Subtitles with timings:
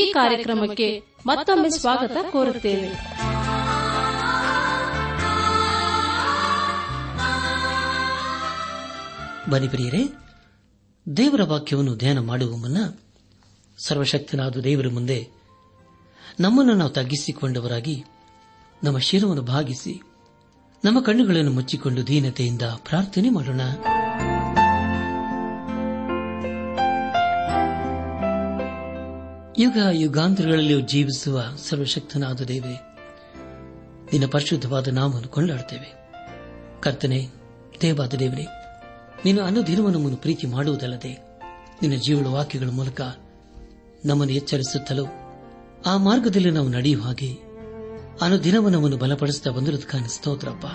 [0.00, 0.88] ಈ ಕಾರ್ಯಕ್ರಮಕ್ಕೆ
[1.26, 2.90] ಮತ್ತೊಮ್ಮೆ ಸ್ವಾಗತ ಕೋರುತ್ತೇವೆ
[9.50, 10.02] ಬನ್ನಿ ಪ್ರಿಯರೇ
[11.06, 12.78] ದೇವರ ವಾಕ್ಯವನ್ನು ಧ್ಯಾನ ಮಾಡುವ ಮುನ್ನ
[13.78, 15.18] ಸರ್ವಶಕ್ತನಾದ ದೇವರ ಮುಂದೆ
[16.40, 17.96] ನಮ್ಮನ್ನು ನಾವು ತಗ್ಗಿಸಿಕೊಂಡವರಾಗಿ
[18.84, 19.94] ನಮ್ಮ ಶಿರವನ್ನು ಭಾಗಿಸಿ
[20.84, 23.62] ನಮ್ಮ ಕಣ್ಣುಗಳನ್ನು ಮುಚ್ಚಿಕೊಂಡು ದೀನತೆಯಿಂದ ಪ್ರಾರ್ಥನೆ ಮಾಡೋಣ
[29.62, 32.76] ಯುಗ ಯುಗಾಂತರಗಳಲ್ಲಿ ಜೀವಿಸುವ ಸರ್ವಶಕ್ತನಾದ ದೇವೇ
[34.12, 35.88] ನಿನ್ನ ಪರಿಶುದ್ಧವಾದ ನಾಮವನ್ನು ಕೊಂಡಾಡುತ್ತೇವೆ
[36.80, 37.18] ಕರ್ತನೆ
[37.80, 38.46] ದೇವಾದ ದೇವರೇ
[39.24, 41.12] ನೀನು ಅನುದಿನವನ್ನು ನಮ್ಮನ್ನು ಪ್ರೀತಿ ಮಾಡುವುದಲ್ಲದೆ
[41.82, 43.00] ನಿನ್ನ ಜೀವಳ ವಾಕ್ಯಗಳ ಮೂಲಕ
[44.04, 45.04] ನಮ್ಮನ್ನು ಎಚ್ಚರಿಸುತ್ತಲೂ
[45.86, 47.30] ಆ ಮಾರ್ಗದಲ್ಲಿ ನಾವು ನಡೆಯುವ ಹಾಗೆ
[48.20, 50.66] ಅನುದಿನವ ನಮ್ಮನ್ನು ಬಲಪಡಿಸುತ್ತಾ ಬಂದಿರೋದಕ್ಕಾಗಿ ಸ್ತೋತ್ರಪ್ಪ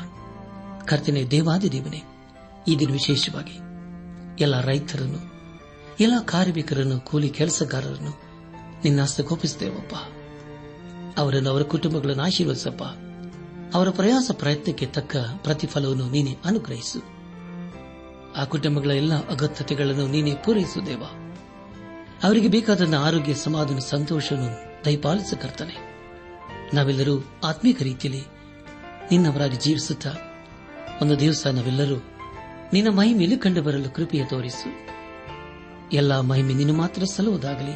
[0.86, 2.02] ಕರ್ತನೆ ದೇವಾದಿ ದೇವನೇ
[2.68, 3.58] ಈ ದಿನ ವಿಶೇಷವಾಗಿ
[4.44, 5.22] ಎಲ್ಲ ರೈತರನ್ನು
[6.00, 8.14] ಎಲ್ಲ ಕಾರ್ಮಿಕರನ್ನು ಕೂಲಿ ಕೆಲಸಗಾರರನ್ನು
[8.84, 9.96] ನಿನ್ನ ಕೋಪಿಸುತ್ತೇವಪ್ಪ
[11.20, 12.84] ಅವರನ್ನು ಅವರ ಕುಟುಂಬಗಳನ್ನು ಆಶೀರ್ವದಿಸಪ್ಪ
[13.74, 15.16] ಅವರ ಪ್ರಯಾಸ ಪ್ರಯತ್ನಕ್ಕೆ ತಕ್ಕ
[15.38, 17.00] ಪ್ರತಿಫಲವನ್ನು ನೀನೆ ಅನುಗ್ರಹಿಸು
[18.38, 20.34] ಆ ಕುಟುಂಬಗಳ ಎಲ್ಲ ಅಗತ್ಯತೆಗಳನ್ನು ನೀನೆ
[20.86, 21.04] ದೇವ
[22.24, 24.84] ಅವರಿಗೆ ಬೇಕಾದ ಆರೋಗ್ಯ ಸಮಾಧಾನ ಸಂತೋಷವನ್ನು
[24.86, 25.34] ದಯಪಾಲಿಸ
[26.74, 27.24] ನಾವೆಲ್ಲರೂ
[27.44, 28.24] ಆತ್ಮೀಕ ರೀತಿಯಲ್ಲಿ
[29.12, 30.10] ನಿನ್ನವರಾಗಿ ಜೀವಿಸುತ್ತಾ
[31.02, 31.96] ಒಂದು ದಿವಸ ನಾವೆಲ್ಲರೂ
[32.74, 34.88] ನಿನ್ನ ಮಹಿಮೆಯಲ್ಲಿ ಕಂಡು ಬರಲು ಕೃಪೆಯ ತೋರಿಸು
[35.94, 37.76] ಎಲ್ಲಾ ಮಹಿಮೆ ನಿನ್ನ ಮಾತ್ರ ಸಲ್ಲುವುದಾಗಲಿ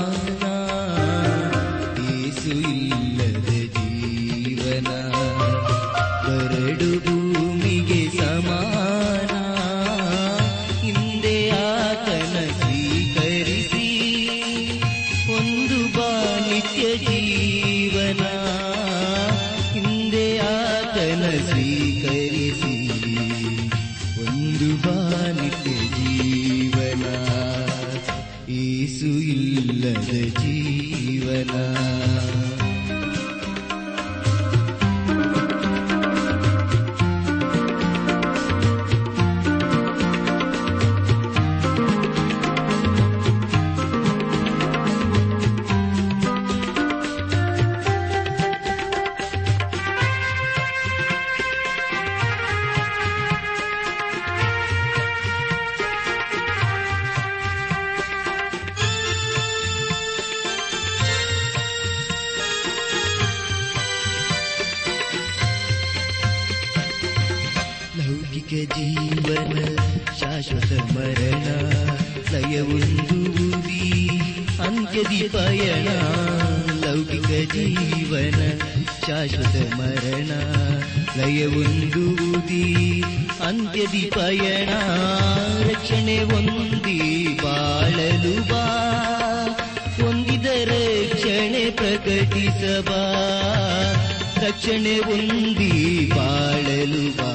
[74.93, 75.89] ಅಂತ್ಯದಿ ಪಯಣ
[76.81, 78.39] ಲೌಕಿಕ ಜೀವನ
[79.03, 80.31] ಶಾಶ್ವತ ಮರಣ
[81.17, 82.65] ಲಯವೊಂದೂದಿ
[83.47, 84.71] ಅಂತ್ಯದಿ ಪಯಣ
[85.69, 86.97] ರಕ್ಷಣೆ ಒಂದಿ
[87.43, 88.65] ಬಾಳಲು ಬಾ
[89.99, 93.01] ಹೊಂದಿದ ರಕ್ಷಣೆ ಪ್ರಕಟಿಸಬಾ
[94.43, 95.71] ರಕ್ಷಣೆ ಹೊಂದಿ
[96.15, 97.31] ಬಾಳಲು ಬಾ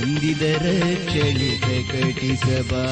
[0.00, 2.84] ಹೊಂದಿದ ರಕ್ಷಣೆ ಪ್ರಕಟಿಸಬಾ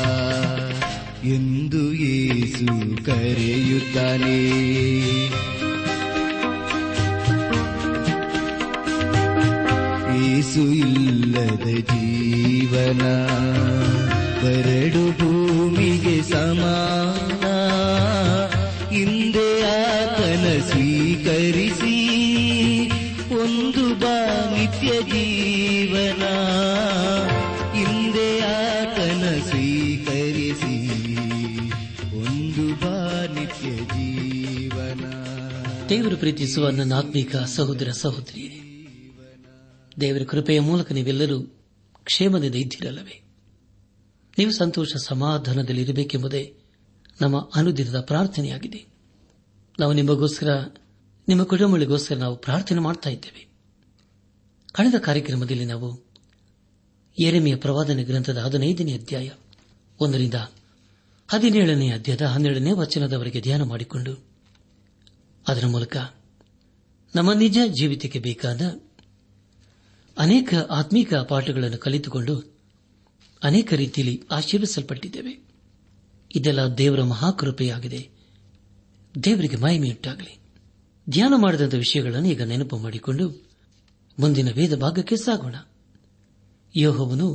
[1.23, 2.67] ಎಂದು ಯೇಸು
[3.05, 4.37] ಕರೆಯುತ್ತಾನೆ
[10.21, 13.03] ಏಸು ಇಲ್ಲದ ಜೀವನ
[14.43, 17.45] ಕರಡು ಭೂಮಿಗೆ ಸಮಾನ
[18.91, 19.49] ಹಿಂದೆ
[19.75, 21.97] ಆತನ ಸ್ವೀಕರಿಸಿ
[23.43, 24.17] ಒಂದು ಬಾ
[25.11, 26.25] ಜೀವನ
[27.75, 30.75] ಹಿಂದೆ ಆತನ ಸ್ವೀಕರಿಸಿ
[35.91, 38.51] ದೇವರು ಪ್ರೀತಿಸುವ ನನ್ನ ಆತ್ಮೀಕ ಸಹೋದರ ಸಹೋದರಿಯೇ
[40.01, 41.39] ದೇವರ ಕೃಪೆಯ ಮೂಲಕ ನೀವೆಲ್ಲರೂ
[42.07, 43.17] ಕ್ಷೇಮದಿಂದ ಇದ್ದಿರಲ್ಲವೇ
[44.39, 46.43] ನೀವು ಸಂತೋಷ ಸಮಾಧಾನದಲ್ಲಿ ಇರಬೇಕೆಂಬುದೇ
[47.21, 48.81] ನಮ್ಮ ಅನುದಿನದ ಪ್ರಾರ್ಥನೆಯಾಗಿದೆ
[49.79, 50.51] ನಾವು ನಿಮಗೋಸ್ಕರ
[51.29, 53.43] ನಿಮ್ಮ ಕುಟುಂಬಗಳಿಗೋಸ್ಕರ ನಾವು ಪ್ರಾರ್ಥನೆ ಮಾಡ್ತಾ ಇದ್ದೇವೆ
[54.73, 55.89] ಕಳೆದ ಕಾರ್ಯಕ್ರಮದಲ್ಲಿ ನಾವು
[57.17, 59.29] ಎರೆಮೆಯ ಪ್ರವಾದನೆ ಗ್ರಂಥದ ಹದಿನೈದನೇ ಅಧ್ಯಾಯ
[60.01, 60.39] ಒಂದರಿಂದ
[61.29, 64.13] ಹದಿನೇಳನೇ ಅಧ್ಯಾಯದ ಹನ್ನೆರಡನೇ ವಚನದವರೆಗೆ ಧ್ಯಾನ ಮಾಡಿಕೊಂಡು
[65.47, 65.97] ಅದರ ಮೂಲಕ
[67.15, 68.63] ನಮ್ಮ ನಿಜ ಜೀವಿತಕ್ಕೆ ಬೇಕಾದ
[70.17, 72.35] ಅನೇಕ ಆತ್ಮೀಕ ಪಾಠಗಳನ್ನು ಕಲಿತುಕೊಂಡು
[73.43, 75.33] ಅನೇಕ ರೀತಿಯಲ್ಲಿ ಆಶೀರ್ವಿಸಲ್ಪಟ್ಟಿದ್ದೇವೆ
[76.31, 78.01] ಇದೆಲ್ಲ ದೇವರ ಮಹಾಕೃಪೆಯಾಗಿದೆ
[79.15, 80.35] ದೇವರಿಗೆ ಮಹಿಮೆಯುಂಟಾಗಲಿ
[81.07, 83.25] ಧ್ಯಾನ ಮಾಡಿದಂಥ ವಿಷಯಗಳನ್ನು ಈಗ ನೆನಪು ಮಾಡಿಕೊಂಡು
[84.19, 85.57] ಮುಂದಿನ ವೇದ ಭಾಗಕ್ಕೆ ಸಾಗೋಣ
[86.75, 87.29] ಯೋಹವನು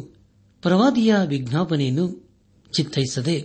[0.63, 2.05] ಪ್ರವಾದಿಯ ವಿಜ್ಞಾಪನೆಯನ್ನು
[2.73, 3.37] ಚಿತ್ತೈಸದೆ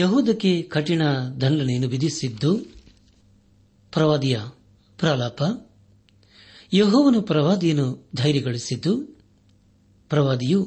[0.00, 1.02] ಯಹೂದಕ್ಕೆ ಕಠಿಣ
[1.40, 2.50] ದಂಡನೆಯನ್ನು ವಿಧಿಸಿದ್ದು
[3.92, 4.38] ಪ್ರವಾದಿಯ
[4.98, 5.42] ಪ್ರಲಾಪ
[6.72, 7.86] ಯಹೋವನು ಪ್ರವಾದಿಯನ್ನು
[8.14, 8.92] ಧೈರ್ಯಗೊಳಿಸಿದ್ದು
[10.10, 10.60] ಪ್ರವಾದಿಯು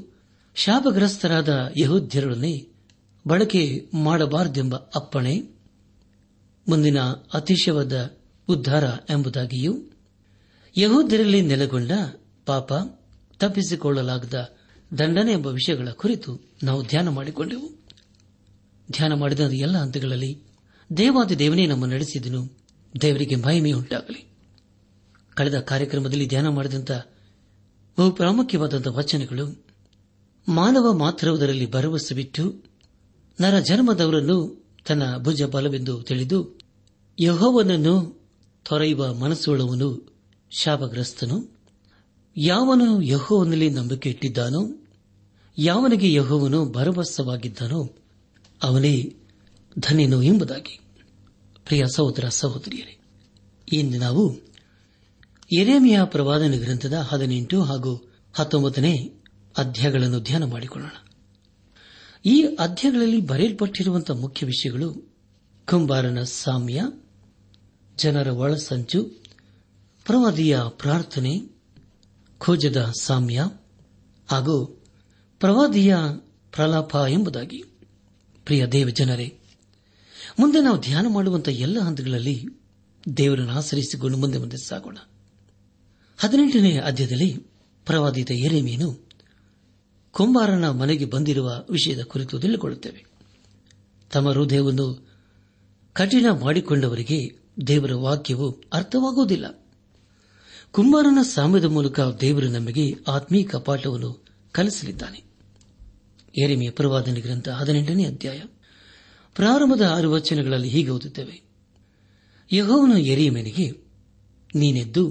[0.55, 1.49] ಶಾಪಗ್ರಸ್ತರಾದ
[1.77, 2.53] ಯಹೋದ್ಯರೊಡನೆ
[3.27, 3.89] ಬಳಕೆ
[3.93, 5.35] ಮಾಡಬಾರದೆಂಬ ಅಪ್ಪಣೆ
[6.67, 6.99] ಮುಂದಿನ
[7.33, 7.95] ಅತಿಶಯವಾದ
[8.47, 8.83] ಉದ್ದಾರ
[9.09, 9.73] ಎಂಬುದಾಗಿಯೂ
[10.77, 11.91] ಯಹೋದ್ಯರಲ್ಲಿ ನೆಲೆಗೊಂಡ
[12.45, 12.73] ಪಾಪ
[13.39, 14.37] ತಪ್ಪಿಸಿಕೊಳ್ಳಲಾಗದ
[14.97, 16.31] ದಂಡನೆ ಎಂಬ ವಿಷಯಗಳ ಕುರಿತು
[16.63, 17.67] ನಾವು ಧ್ಯಾನ ಮಾಡಿಕೊಂಡೆವು
[18.91, 20.31] ಧ್ಯಾನ ಮಾಡಿದ ಎಲ್ಲ ಹಂತಗಳಲ್ಲಿ
[20.97, 22.41] ದೇವಾದಿ ದೇವನೇ ನಮ್ಮ ನಡೆಸಿದನು
[22.93, 24.21] ದೇವರಿಗೆ ಮಹಿಮೆ ಉಂಟಾಗಲಿ
[25.35, 26.91] ಕಳೆದ ಕಾರ್ಯಕ್ರಮದಲ್ಲಿ ಧ್ಯಾನ ಮಾಡಿದಂಥ
[27.97, 29.45] ಬಹು ಪ್ರಾಮುಖ್ಯವಾದಂಥ ವಚನಗಳು
[30.47, 32.43] ಮಾನವ ಮಾತ್ರವುದರಲ್ಲಿ ಭರವಸೆ ಬಿಟ್ಟು
[33.41, 34.37] ನರ ಜನ್ಮದವರನ್ನು
[34.87, 36.39] ತನ್ನ ಭುಜ ಬಲವೆಂದು ತಿಳಿದು
[37.17, 37.95] ಯಹೋವನನ್ನು
[38.65, 39.89] ತೊರೆಯುವ ಮನಸ್ಸುಳವನು
[40.51, 41.37] ಶಾಪಗ್ರಸ್ತನು
[42.37, 44.61] ಯಾವನು ಯಹೋವನಲ್ಲಿ ನಂಬಿಕೆ ಇಟ್ಟಿದ್ದಾನೋ
[45.57, 47.81] ಯಾವನಿಗೆ ಯಹೋವನು ಭರವಸವಾಗಿದ್ದಾನೋ
[48.61, 48.95] ಅವನೇ
[49.79, 50.75] ಧನ್ಯನು ಎಂಬುದಾಗಿ
[51.65, 52.95] ಪ್ರಿಯ ಸಹೋದರ ಸಹೋದರಿಯರೇ
[53.67, 54.23] ಇಂದು ನಾವು
[55.57, 57.93] ಎರೇಮಿಯ ಪ್ರವಾದನ ಗ್ರಂಥದ ಹದಿನೆಂಟು ಹಾಗೂ
[58.35, 58.93] ಹತ್ತೊಂಬತ್ತನೇ
[59.57, 60.97] ಅಧ್ಯಾಯಗಳನ್ನು ಧ್ಯಾನ ಮಾಡಿಕೊಳ್ಳೋಣ
[62.25, 62.43] ಈ
[62.59, 64.89] ಅಧ್ಯಾಯಗಳಲ್ಲಿ ಬರೆಯಲ್ಪಟ್ಟರುವಂತಹ ಮುಖ್ಯ ವಿಷಯಗಳು
[65.67, 66.81] ಕುಂಬಾರನ ಸಾಮ್ಯ
[67.97, 68.99] ಜನರ ಒಳಸಂಚು
[70.05, 71.33] ಪ್ರವಾದಿಯ ಪ್ರಾರ್ಥನೆ
[72.37, 73.39] ಖೋಜದ ಸಾಮ್ಯ
[74.29, 74.57] ಹಾಗೂ
[75.41, 75.95] ಪ್ರವಾದಿಯ
[76.51, 77.59] ಪ್ರಲಾಪ ಎಂಬುದಾಗಿ
[78.45, 79.27] ಪ್ರಿಯ ದೇವಜನರೇ
[80.39, 82.35] ಮುಂದೆ ನಾವು ಧ್ಯಾನ ಮಾಡುವಂತಹ ಎಲ್ಲ ಹಂತಗಳಲ್ಲಿ
[83.17, 84.97] ದೇವರನ್ನು ಆಚರಿಸಿಕೊಂಡು ಮುಂದೆ ಮುಂದೆ ಸಾಗೋಣ
[86.19, 87.29] ಹದಿನೆಂಟನೇ ಅಧ್ಯಾಯದಲ್ಲಿ
[87.87, 88.89] ಪ್ರವಾದಿತ ಎರೆಮೀನು
[90.11, 93.01] ಕುಂಬಾರನ ಮನೆಗೆ ಬಂದಿರುವ ವಿಷಯದ ಕುರಿತು ತಿಳಿದುಕೊಳ್ಳುತ್ತೇವೆ
[94.11, 94.85] ತಮ್ಮ ಹೃದಯವನ್ನು
[95.95, 97.19] ಕಠಿಣ ಮಾಡಿಕೊಂಡವರಿಗೆ
[97.67, 98.47] ದೇವರ ವಾಕ್ಯವು
[98.73, 99.45] ಅರ್ಥವಾಗುವುದಿಲ್ಲ
[100.71, 102.85] ಕುಂಬಾರನ ಸಾಮ್ಯದ ಮೂಲಕ ದೇವರು ನಮಗೆ
[103.07, 104.11] ಆತ್ಮೀಕ ಪಾಠವನ್ನು
[104.51, 105.19] ಕಲಿಸಲಿದ್ದಾನೆ
[106.43, 108.39] ಎರೆಮೆಯ ಪ್ರವಾದನೆ ಗ್ರಂಥ ಹದಿನೆಂಟನೇ ಅಧ್ಯಾಯ
[109.35, 111.41] ಪ್ರಾರಂಭದ ಆರು ವಚನಗಳಲ್ಲಿ ಹೀಗೆ ಓದುತ್ತೇವೆ
[112.51, 112.91] ಯಹೋವನ
[113.29, 113.71] ಮನೆಗೆ
[114.55, 115.11] ನೀನೆದ್ದು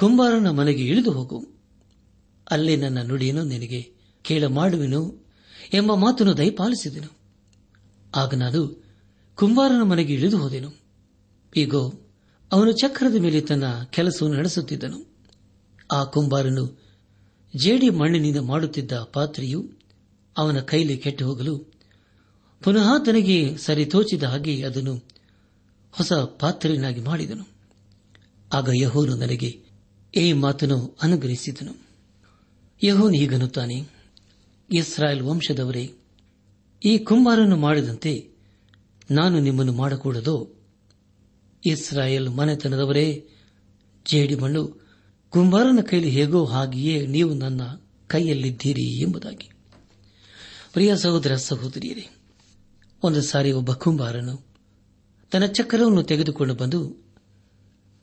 [0.00, 1.38] ಕುಂಬಾರನ ಮನೆಗೆ ಇಳಿದು ಹೋಗು
[2.50, 3.80] ಅಲ್ಲಿ ನನ್ನ ನುಡಿಯನ್ನು ನಿನಗೆ
[4.22, 5.00] ಕೇಳ ಮಾಡುವೆನು
[5.74, 7.10] ಎಂಬ ಮಾತನ್ನು ದಯಪಾಲಿಸಿದೆನು
[8.16, 8.78] ಆಗ ನಾನು
[9.34, 10.70] ಕುಂಬಾರನ ಮನೆಗೆ ಇಳಿದು ಹೋದೆನು
[11.56, 11.82] ಈಗೋ
[12.52, 14.98] ಅವನು ಚಕ್ರದ ಮೇಲೆ ತನ್ನ ಕೆಲಸವನ್ನು ನಡೆಸುತ್ತಿದ್ದನು
[15.92, 16.64] ಆ ಕುಂಬಾರನು
[17.54, 19.60] ಜೇಡಿ ಮಣ್ಣಿನಿಂದ ಮಾಡುತ್ತಿದ್ದ ಪಾತ್ರೆಯು
[20.36, 21.67] ಅವನ ಕೈಲಿ ಕೆಟ್ಟು ಹೋಗಲು
[22.62, 24.94] ಪುನಃ ತನಗೆ ಸರಿತೋಚಿದ ಹಾಗೆ ಅದನ್ನು
[25.94, 27.44] ಹೊಸ ಪಾತ್ರನಾಗಿ ಮಾಡಿದನು
[28.50, 29.50] ಆಗ ಯಹೋನು ನನಗೆ
[30.14, 31.74] ಈ ಮಾತನ್ನು ಅನುಗ್ರಹಿಸಿದನು
[32.82, 33.78] ಯಹೋನು ಹೀಗನ್ನುತ್ತಾನೆ
[34.70, 35.84] ಇಸ್ರಾಯೇಲ್ ವಂಶದವರೇ
[36.82, 38.12] ಈ ಕುಂಬಾರನ್ನು ಮಾಡಿದಂತೆ
[39.10, 40.36] ನಾನು ನಿಮ್ಮನ್ನು ಮಾಡಕೂಡದು
[41.62, 43.06] ಇಸ್ರಾಯೇಲ್ ಮನೆತನದವರೇ
[44.06, 44.62] ಜೇಡಿಮಣ್ಣು
[45.32, 47.62] ಕುಂಬಾರನ ಕೈಲಿ ಹೇಗೋ ಹಾಗೆಯೇ ನೀವು ನನ್ನ
[48.10, 49.48] ಕೈಯಲ್ಲಿದ್ದೀರಿ ಎಂಬುದಾಗಿ
[50.72, 52.06] ಪ್ರಿಯ ಸಹೋದರ ಸಹೋದರಿಯರೇ
[53.02, 54.34] ಒಂದು ಸಾರಿ ಒಬ್ಬ ಕುಂಬಾರನು
[55.32, 56.80] ತನ್ನ ಚಕ್ರವನ್ನು ತೆಗೆದುಕೊಂಡು ಬಂದು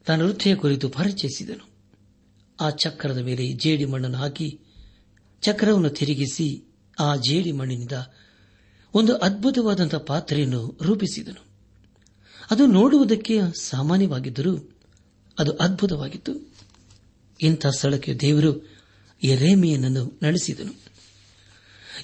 [0.07, 1.65] ತನ್ನ ವೃತ್ತಿಯ ಕುರಿತು ಪರಿಚಯಿಸಿದನು
[2.59, 4.47] ಆ ಚಕ್ರದ ಮೇಲೆ ಜೇಡಿ ಮಣ್ಣನ್ನು ಹಾಕಿ
[5.43, 6.47] ಚಕ್ರವನ್ನು ತಿರುಗಿಸಿ
[6.97, 7.97] ಆ ಜೇಡಿ ಮಣ್ಣಿನಿಂದ
[8.93, 11.41] ಒಂದು ಅದ್ಭುತವಾದಂಥ ಪಾತ್ರೆಯನ್ನು ರೂಪಿಸಿದನು
[12.49, 13.35] ಅದು ನೋಡುವುದಕ್ಕೆ
[13.63, 14.53] ಸಾಮಾನ್ಯವಾಗಿದ್ದರೂ
[15.37, 16.33] ಅದು ಅದ್ಭುತವಾಗಿತ್ತು
[17.39, 18.51] ಇಂಥ ಸ್ಥಳಕ್ಕೆ ದೇವರು
[19.21, 20.73] ಎರೇಮಿಯನ್ನು ನಡೆಸಿದನು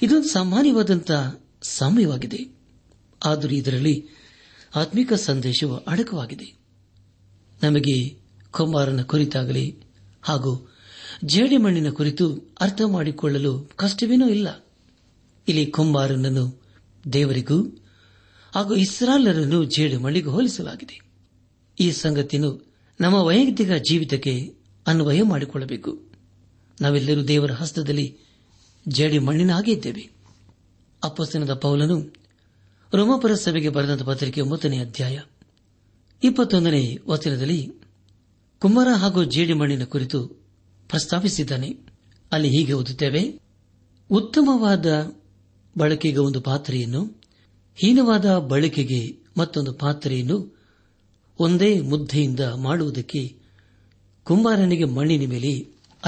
[0.01, 1.11] ಇದೊಂದು ಸಾಮಾನ್ಯವಾದಂಥ
[1.77, 2.41] ಸಮಯವಾಗಿದೆ
[3.21, 3.95] ಆದರೂ ಇದರಲ್ಲಿ
[4.73, 6.47] ಆತ್ಮಿಕ ಸಂದೇಶವು ಅಡಕವಾಗಿದೆ
[7.59, 7.95] ನಮಗೆ
[8.53, 9.65] ಕುಮಾರನ ಕುರಿತಾಗಲಿ
[10.23, 10.51] ಹಾಗೂ
[11.25, 12.25] ಜೇಡಿಮಣ್ಣಿನ ಕುರಿತು
[12.61, 13.51] ಅರ್ಥ ಮಾಡಿಕೊಳ್ಳಲು
[13.75, 14.47] ಕಷ್ಟವೇನೂ ಇಲ್ಲ
[15.47, 16.45] ಇಲ್ಲಿ ಕುಂಬಾರನನ್ನು
[17.03, 17.57] ದೇವರಿಗೂ
[18.53, 20.97] ಹಾಗೂ ಇಸ್ರಾಲರನ್ನು ಜೇಡಿಮಣ್ಣಿಗೂ ಹೋಲಿಸಲಾಗಿದೆ
[21.77, 22.51] ಈ ಸಂಗತಿಯನ್ನು
[22.99, 24.33] ನಮ್ಮ ವೈಯಕ್ತಿಕ ಜೀವಿತಕ್ಕೆ
[24.85, 25.91] ಅನ್ವಯ ಮಾಡಿಕೊಳ್ಳಬೇಕು
[26.77, 28.07] ನಾವೆಲ್ಲರೂ ದೇವರ ಹಸ್ತದಲ್ಲಿ
[28.85, 30.03] ಜೇಡಿ ಮಣ್ಣಿನ ಹಾಗೆ ಇದ್ದೇವೆ
[31.01, 31.97] ಅಪ್ಪಸ್ತನದ ಪೌಲನು
[32.93, 35.17] ರೋಮಪರ ಸಭೆಗೆ ಬರೆದ ಪತ್ರಿಕೆ ಒಂಬತ್ತನೇ ಅಧ್ಯಾಯ
[36.23, 36.97] ಇಪ್ಪತ್ತೊಂದನೇ
[37.07, 37.59] ವಚನದಲ್ಲಿ
[38.61, 40.19] ಕುಮಾರ ಹಾಗೂ ಜೇಡಿಮಣ್ಣಿನ ಕುರಿತು
[40.89, 41.69] ಪ್ರಸ್ತಾಪಿಸಿದ್ದಾನೆ
[42.31, 43.21] ಅಲ್ಲಿ ಹೀಗೆ ಓದುತ್ತೇವೆ
[44.09, 44.87] ಉತ್ತಮವಾದ
[45.75, 47.01] ಬಳಕೆಗೆ ಒಂದು ಪಾತ್ರೆಯನ್ನು
[47.77, 49.01] ಹೀನವಾದ ಬಳಕೆಗೆ
[49.37, 50.37] ಮತ್ತೊಂದು ಪಾತ್ರೆಯನ್ನು
[51.39, 53.21] ಒಂದೇ ಮುದ್ದೆಯಿಂದ ಮಾಡುವುದಕ್ಕೆ
[54.27, 55.53] ಕುಂಬಾರನಿಗೆ ಮಣ್ಣಿನ ಮೇಲೆ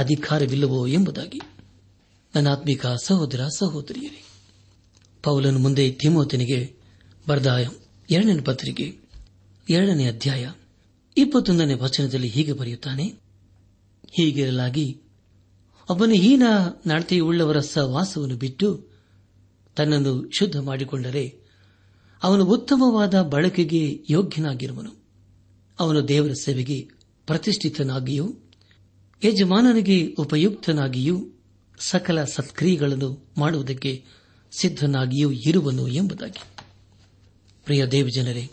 [0.00, 1.39] ಅಧಿಕಾರವಿಲ್ಲವೋ ಎಂಬುದಾಗಿ
[2.33, 4.21] ನನ್ನ ಆತ್ಮಿಕ ಸಹೋದರ ಸಹೋದರಿಯರೇ
[5.23, 6.59] ಪೌಲನು ಮುಂದೆ ತಿಮ್ಮೋತನಿಗೆ
[7.27, 7.49] ಬರೆದ
[8.09, 8.85] ಎರಡನೇ ಪತ್ರಿಕೆ
[9.67, 10.43] ಎರಡನೇ ಅಧ್ಯಾಯ
[11.17, 13.05] ಇಪ್ಪತ್ತೊಂದನೇ ವಚನದಲ್ಲಿ ಹೀಗೆ ಬರೆಯುತ್ತಾನೆ
[14.17, 14.87] ಹೀಗಿರಲಾಗಿ
[15.89, 16.43] ಒಬ್ಬನು ಹೀನ
[16.87, 18.67] ನಡತೆಯುಳ್ಳವರ ಸಹವಾಸವನ್ನು ಬಿಟ್ಟು
[19.77, 21.25] ತನ್ನನ್ನು ಶುದ್ಧ ಮಾಡಿಕೊಂಡರೆ
[22.21, 23.81] ಅವನು ಉತ್ತಮವಾದ ಬಳಕೆಗೆ
[24.09, 24.91] ಯೋಗ್ಯನಾಗಿರುವನು
[25.79, 26.77] ಅವನು ದೇವರ ಸೇವೆಗೆ
[27.27, 28.27] ಪ್ರತಿಷ್ಠಿತನಾಗಿಯೂ
[29.21, 31.15] ಯಜಮಾನನಿಗೆ ಉಪಯುಕ್ತನಾಗಿಯೂ
[31.79, 33.09] ಸಕಲ ಸತ್ಕ್ರಿಯೆಗಳನ್ನು
[33.37, 33.91] ಮಾಡುವುದಕ್ಕೆ
[34.59, 36.41] ಸಿದ್ಧನಾಗಿಯೂ ಇರುವನು ಎಂಬುದಾಗಿ
[37.65, 38.47] ಪ್ರಿಯ ದೇವಜನರೇ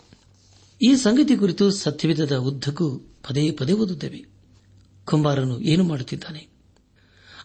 [0.81, 2.87] ಈ ಸಂಗತಿ ಕುರಿತು ಸತ್ಯವಿಧದ ಉದ್ದಕ್ಕೂ
[3.27, 4.21] ಪದೇ ಪದೇ ಓದುತ್ತೇವೆ
[5.07, 6.41] ಕುಂಬಾರನು ಏನು ಮಾಡುತ್ತಿದ್ದಾನೆ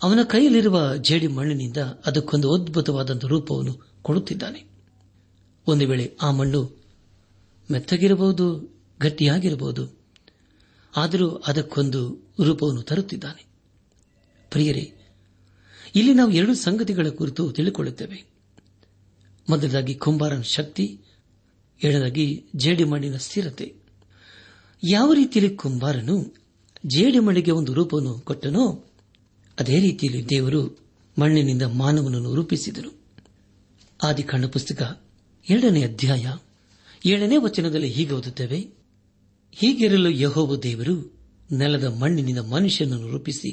[0.02, 3.74] ಅವನ ಕೈಯಲ್ಲಿರುವ ಜೇಡಿ ಮಣ್ಣಿನಿಂದ ಅದಕ್ಕೊಂದು ಅದ್ಭುತವಾದ ರೂಪವನ್ನು
[4.02, 4.60] ಕೊಡುತ್ತಿದ್ದಾನೆ
[5.66, 6.60] ಒಂದು ವೇಳೆ ಆ ಮಣ್ಣು
[7.70, 8.46] ಮೆತ್ತಗಿರಬಹುದು
[9.00, 9.84] ಗಟ್ಟಿಯಾಗಿರಬಹುದು
[10.96, 12.00] ಆದರೂ ಅದಕ್ಕೊಂದು
[12.44, 13.42] ರೂಪವನ್ನು ತರುತ್ತಿದ್ದಾನೆ
[14.52, 14.84] ಪ್ರಿಯರೇ
[15.94, 18.35] ಇಲ್ಲಿ ನಾವು ಎರಡು ಸಂಗತಿಗಳ ಕುರಿತು ತಿಳಿಕೊಳ್ಳುತ್ತೇವೆ
[19.48, 20.86] ಮೊದಲಾಗಿ ಕುಂಬಾರನ ಶಕ್ತಿ
[21.80, 22.26] ಎರಡಾಗಿ
[22.56, 23.66] ಜೇಡಿಮಣ್ಣಿನ ಸ್ಥಿರತೆ
[24.82, 26.16] ಯಾವ ರೀತಿಯಲ್ಲಿ ಕುಂಬಾರನು
[26.86, 28.64] ಜೇಡಿಮಣ್ಣಿಗೆ ಒಂದು ರೂಪವನ್ನು ಕೊಟ್ಟನೋ
[29.58, 30.60] ಅದೇ ರೀತಿಯಲ್ಲಿ ದೇವರು
[31.16, 32.90] ಮಣ್ಣಿನಿಂದ ಮಾನವನನ್ನು ರೂಪಿಸಿದರು
[34.00, 34.82] ಆದಿಕಾಂಡ ಪುಸ್ತಕ
[35.46, 36.26] ಎರಡನೇ ಅಧ್ಯಾಯ
[37.04, 38.58] ಏಳನೇ ವಚನದಲ್ಲಿ ಹೀಗೆ ಓದುತ್ತೇವೆ
[39.56, 40.94] ಹೀಗಿರಲು ಯಹೋಬ ದೇವರು
[41.50, 43.50] ನೆಲದ ಮಣ್ಣಿನಿಂದ ಮನುಷ್ಯನನ್ನು ರೂಪಿಸಿ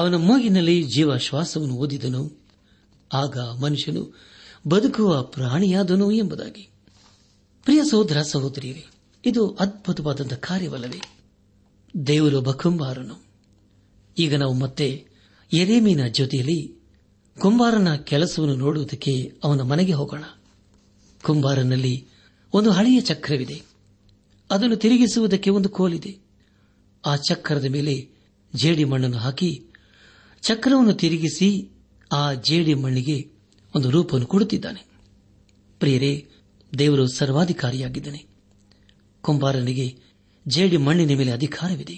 [0.00, 2.22] ಅವನ ಮೂಗಿನಲ್ಲಿ ಜೀವಶ್ವಾಸವನ್ನು ಓದಿದನು
[3.10, 4.02] ಆಗ ಮನುಷ್ಯನು
[4.64, 6.68] ಬದುಕುವ ಪ್ರಾಣಿಯಾದನು ಎಂಬುದಾಗಿ
[7.66, 8.84] ಪ್ರಿಯ ಸಹೋದರ ಸಹೋದರಿಯರೇ
[9.24, 11.00] ಇದು ಅದ್ಭುತವಾದಂತಹ ಕಾರ್ಯವಲ್ಲವೇ
[12.06, 13.16] ದೇವರು ಬಕುಂಬಾರನು
[14.18, 15.06] ಈಗ ನಾವು ಮತ್ತೆ
[15.52, 16.58] ಎರೇಮೀನ ಜೊತೆಯಲ್ಲಿ
[17.40, 19.12] ಕುಂಬಾರನ ಕೆಲಸವನ್ನು ನೋಡುವುದಕ್ಕೆ
[19.44, 20.24] ಅವನ ಮನೆಗೆ ಹೋಗೋಣ
[21.22, 22.08] ಕುಂಬಾರನಲ್ಲಿ
[22.54, 23.58] ಒಂದು ಹಳೆಯ ಚಕ್ರವಿದೆ
[24.50, 26.12] ಅದನ್ನು ತಿರುಗಿಸುವುದಕ್ಕೆ ಒಂದು ಕೋಲಿದೆ
[27.04, 27.94] ಆ ಚಕ್ರದ ಮೇಲೆ
[28.54, 29.50] ಜೇಡಿ ಮಣ್ಣನ್ನು ಹಾಕಿ
[30.42, 31.48] ಚಕ್ರವನ್ನು ತಿರುಗಿಸಿ
[32.12, 33.31] ಆ ಜೇಡಿ ಮಣ್ಣಿಗೆ
[33.74, 34.82] ಒಂದು ರೂಪವನ್ನು ಕೊಡುತ್ತಿದ್ದಾನೆ
[35.78, 36.12] ಪ್ರಿಯರೇ
[36.74, 38.20] ದೇವರು ಸರ್ವಾಧಿಕಾರಿಯಾಗಿದ್ದಾನೆ
[39.24, 39.86] ಕುಂಬಾರನಿಗೆ
[40.46, 41.96] ಜೇಡಿ ಮಣ್ಣಿನ ಮೇಲೆ ಅಧಿಕಾರವಿದೆ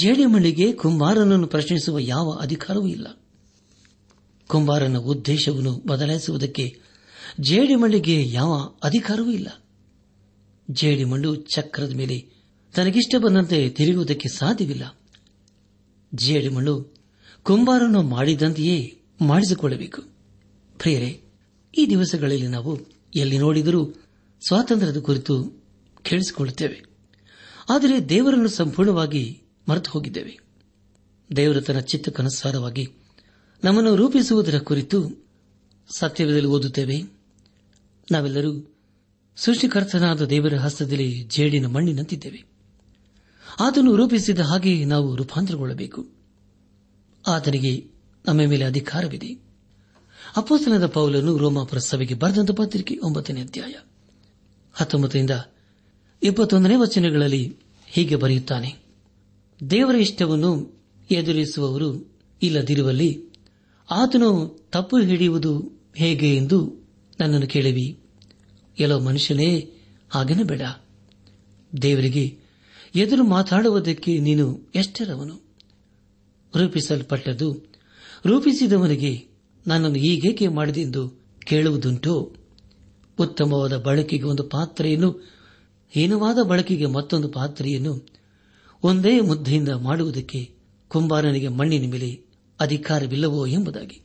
[0.00, 3.06] ಜೇಡಿ ಮಣ್ಣಿಗೆ ಕುಂಬಾರನನ್ನು ಪ್ರಶ್ನಿಸುವ ಯಾವ ಅಧಿಕಾರವೂ ಇಲ್ಲ
[4.50, 6.64] ಕುಂಬಾರನ ಉದ್ದೇಶವನ್ನು ಬದಲಾಯಿಸುವುದಕ್ಕೆ
[7.40, 8.52] ಜೇಡಿ ಮಣ್ಣಿಗೆ ಯಾವ
[8.82, 9.48] ಅಧಿಕಾರವೂ ಇಲ್ಲ
[10.70, 12.16] ಜೇಡಿ ಮಣ್ಣು ಚಕ್ರದ ಮೇಲೆ
[12.74, 14.84] ತನಗಿಷ್ಟ ಬಂದಂತೆ ತಿರುಗುವುದಕ್ಕೆ ಸಾಧ್ಯವಿಲ್ಲ
[16.14, 16.74] ಜೇಡಿ ಮಣ್ಣು
[17.42, 18.78] ಕುಂಬಾರನ್ನು ಮಾಡಿದಂತೆಯೇ
[19.20, 20.09] ಮಾಡಿಸಿಕೊಳ್ಳಬೇಕು
[20.80, 21.10] ಪ್ರಿಯರೇ
[21.74, 22.72] ಈ ದಿವಸಗಳಲ್ಲಿ ನಾವು
[23.14, 23.80] ಎಲ್ಲಿ ನೋಡಿದರೂ
[24.42, 25.34] ಸ್ವಾತಂತ್ರ್ಯದ ಕುರಿತು
[26.04, 26.78] ಕೇಳಿಸಿಕೊಳ್ಳುತ್ತೇವೆ
[27.68, 29.24] ಆದರೆ ದೇವರನ್ನು ಸಂಪೂರ್ಣವಾಗಿ
[29.68, 30.34] ಮರೆತು ಹೋಗಿದ್ದೇವೆ
[31.30, 32.84] ದೇವರ ತನ್ನ ಚಿತ್ತಕ್ಕನುಸಾರವಾಗಿ
[33.62, 34.98] ನಮ್ಮನ್ನು ರೂಪಿಸುವುದರ ಕುರಿತು
[35.90, 36.96] ಸತ್ಯವೇದಲ್ಲಿ ಓದುತ್ತೇವೆ
[38.08, 38.52] ನಾವೆಲ್ಲರೂ
[39.36, 42.40] ಸೃಷ್ಟಿಕರ್ತನಾದ ದೇವರ ಹಸ್ತದಲ್ಲಿ ಜೇಡಿನ ಮಣ್ಣಿನಂತಿದ್ದೇವೆ
[43.58, 46.00] ಆತನು ರೂಪಿಸಿದ ಹಾಗೆ ನಾವು ರೂಪಾಂತರಗೊಳ್ಳಬೇಕು
[47.24, 47.72] ಆತನಿಗೆ
[48.24, 49.30] ನಮ್ಮ ಮೇಲೆ ಅಧಿಕಾರವಿದೆ
[50.36, 53.74] ಅಪೋಸ್ತನದ ಪೌಲನ್ನು ರೋಮಾಪುರ ಸಭೆಗೆ ಬರೆದಂತ ಪತ್ರಿಕೆ ಒಂಬತ್ತನೇ ಅಧ್ಯಾಯ
[54.74, 55.34] ಹತ್ತೊಂಬತ್ತರಿಂದ
[56.22, 57.42] ಇಪ್ಪತ್ತೊಂದನೇ ವಚನಗಳಲ್ಲಿ
[57.88, 58.70] ಹೀಗೆ ಬರೆಯುತ್ತಾನೆ
[59.60, 60.50] ದೇವರ ಇಷ್ಟವನ್ನು
[61.10, 61.88] ಎದುರಿಸುವವರು
[62.42, 63.10] ಇಲ್ಲದಿರುವಲ್ಲಿ
[63.88, 64.28] ಆತನು
[64.70, 65.52] ತಪ್ಪು ಹಿಡಿಯುವುದು
[65.96, 66.58] ಹೇಗೆ ಎಂದು
[67.20, 67.86] ನನ್ನನ್ನು ಕೇಳಿವಿ
[68.78, 69.48] ಎಲ್ಲೋ ಮನುಷ್ಯನೇ
[70.10, 70.62] ಹಾಗೇನೂ ಬೇಡ
[71.72, 72.24] ದೇವರಿಗೆ
[72.94, 74.46] ಎದುರು ಮಾತಾಡುವುದಕ್ಕೆ ನೀನು
[74.74, 75.36] ಎಷ್ಟರವನು
[76.54, 77.48] ರೂಪಿಸಲ್ಪಟ್ಟದ್ದು
[78.26, 79.12] ರೂಪಿಸಿದವನಿಗೆ
[79.66, 81.20] ನನ್ನನ್ನು ಮಾಡಿದೆ ಎಂದು
[81.46, 82.34] ಕೇಳುವುದುಂಟು
[83.18, 85.10] ಉತ್ತಮವಾದ ಬಳಕೆಗೆ ಒಂದು ಪಾತ್ರೆಯನ್ನು
[85.90, 88.08] ಹೀನವಾದ ಬಳಕೆಗೆ ಮತ್ತೊಂದು ಪಾತ್ರೆಯನ್ನು
[88.84, 90.50] ಒಂದೇ ಮುದ್ದೆಯಿಂದ ಮಾಡುವುದಕ್ಕೆ
[90.88, 92.24] ಕುಂಬಾರನಿಗೆ ಮಣ್ಣಿನ ಮೇಲೆ
[92.60, 94.00] ಅಧಿಕಾರವಿಲ್ಲವೋ ಎಂಬುದಾಗಿ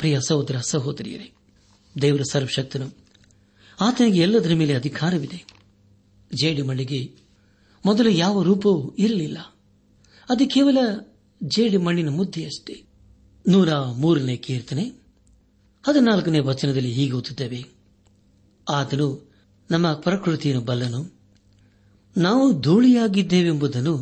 [0.00, 1.30] ಪ್ರಿಯ ಸಹೋದರ ಸಹೋದರಿಯರೇ
[2.02, 2.86] ದೇವರ ಸರ್ವಶಕ್ತನು
[3.80, 5.44] ಆತನಿಗೆ ಎಲ್ಲದರ ಮೇಲೆ ಅಧಿಕಾರವಿದೆ
[6.42, 7.14] ಜೇಡಿ ಮಣ್ಣಿಗೆ
[7.86, 9.38] ಮೊದಲು ಯಾವ ರೂಪವೂ ಇರಲಿಲ್ಲ
[10.30, 10.78] ಅದು ಕೇವಲ
[11.42, 12.83] ಜೇಡಿ ಮಣ್ಣಿನ ಮುದ್ದೆಯಷ್ಟೇ
[13.44, 13.70] ನೂರ
[13.94, 14.84] ಮೂರನೇ ಕೀರ್ತನೆ
[15.84, 17.60] ಹದಿನಾಲ್ಕನೇ ವಚನದಲ್ಲಿ ಹೀಗೆ ಓದುತ್ತೇವೆ
[18.68, 19.08] ಆದರೂ
[19.70, 21.00] ನಮ್ಮ ಪ್ರಕೃತಿಯನ್ನು ಬಲ್ಲನು
[22.16, 23.94] ನಾವು ಧೂಳಿಯಾಗಿದ್ದೇವೆಂಬುದನ್ನು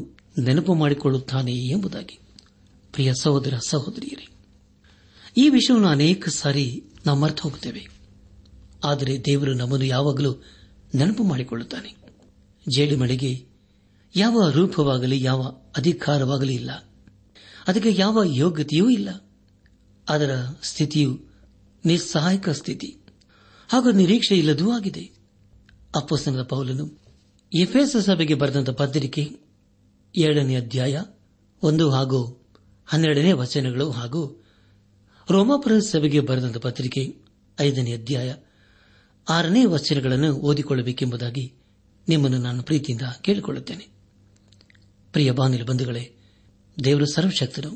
[0.38, 2.16] ನೆನಪು ಮಾಡಿಕೊಳ್ಳುತ್ತಾನೆ ಎಂಬುದಾಗಿ
[2.92, 4.26] ಪ್ರಿಯ ಸಹೋದರ ಸಹೋದರಿಯರೇ
[5.36, 6.64] ಈ ವಿಷಯವನ್ನು ಅನೇಕ ಸಾರಿ
[7.06, 7.82] ನಾವು ಮರೆತು ಹೋಗುತ್ತೇವೆ
[8.84, 10.32] ಆದರೆ ದೇವರು ನಮ್ಮನ್ನು ಯಾವಾಗಲೂ
[10.94, 11.90] ನೆನಪು ಮಾಡಿಕೊಳ್ಳುತ್ತಾನೆ
[12.66, 13.32] ಜೇಡಿಮಳೆಗೆ
[14.14, 15.42] ಯಾವ ರೂಪವಾಗಲಿ ಯಾವ
[15.76, 16.70] ಅಧಿಕಾರವಾಗಲಿ ಇಲ್ಲ
[17.66, 19.10] ಅದಕ್ಕೆ ಯಾವ ಯೋಗ್ಯತೆಯೂ ಇಲ್ಲ
[20.12, 20.32] ಅದರ
[20.62, 21.12] ಸ್ಥಿತಿಯು
[21.84, 22.90] ನಿಸ್ಸಹಾಯಕ ಸ್ಥಿತಿ
[23.70, 25.04] ಹಾಗೂ ನಿರೀಕ್ಷೆ ಇಲ್ಲದೂ ಆಗಿದೆ
[25.96, 26.86] ಅಪ್ಪಸ್ತನದ ಪೌಲನು
[27.52, 29.24] ಎಫ್ಎಸ್ ಸಭೆಗೆ ಬರೆದಂತಹ ಪತ್ರಿಕೆ
[30.14, 31.02] ಏಳನೇ ಅಧ್ಯಾಯ
[31.62, 32.20] ಒಂದು ಹಾಗೂ
[32.88, 34.22] ಹನ್ನೆರಡನೇ ವಚನಗಳು ಹಾಗೂ
[35.28, 37.02] ರೋಮಾಪುರ ಸಭೆಗೆ ಬರೆದ ಪತ್ರಿಕೆ
[37.58, 38.30] ಐದನೇ ಅಧ್ಯಾಯ
[39.26, 41.44] ಆರನೇ ವಚನಗಳನ್ನು ಓದಿಕೊಳ್ಳಬೇಕೆಂಬುದಾಗಿ
[42.08, 43.86] ನಿಮ್ಮನ್ನು ನಾನು ಪ್ರೀತಿಯಿಂದ ಕೇಳಿಕೊಳ್ಳುತ್ತೇನೆ
[45.14, 46.04] ಪ್ರಿಯ ಬಾನಿಲು ಬಂಧುಗಳೇ
[46.76, 47.70] ದೇವರು ಸರ್ವಶಕ್ತನು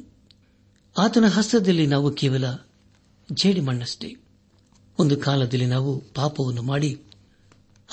[0.96, 2.46] ಆತನ ಹಸ್ತದಲ್ಲಿ ನಾವು ಕೇವಲ
[3.60, 4.10] ಮಣ್ಣಷ್ಟೇ
[4.98, 6.90] ಒಂದು ಕಾಲದಲ್ಲಿ ನಾವು ಪಾಪವನ್ನು ಮಾಡಿ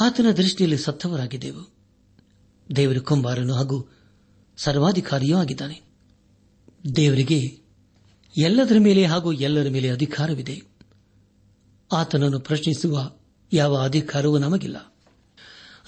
[0.00, 1.64] ಆತನ ದೃಷ್ಟಿಯಲ್ಲಿ ಸತ್ತವರಾಗಿದ್ದೆವು
[2.76, 3.78] ದೇವರು ಕುಂಬಾರನು ಹಾಗೂ
[4.58, 5.78] ಸರ್ವಾಧಿಕಾರಿಯೂ ಆಗಿದ್ದಾನೆ
[6.96, 7.40] ದೇವರಿಗೆ
[8.38, 10.56] ಎಲ್ಲದರ ಮೇಲೆ ಹಾಗೂ ಎಲ್ಲರ ಮೇಲೆ ಅಧಿಕಾರವಿದೆ
[11.92, 12.96] ಆತನನ್ನು ಪ್ರಶ್ನಿಸುವ
[13.52, 14.78] ಯಾವ ಅಧಿಕಾರವೂ ನಮಗಿಲ್ಲ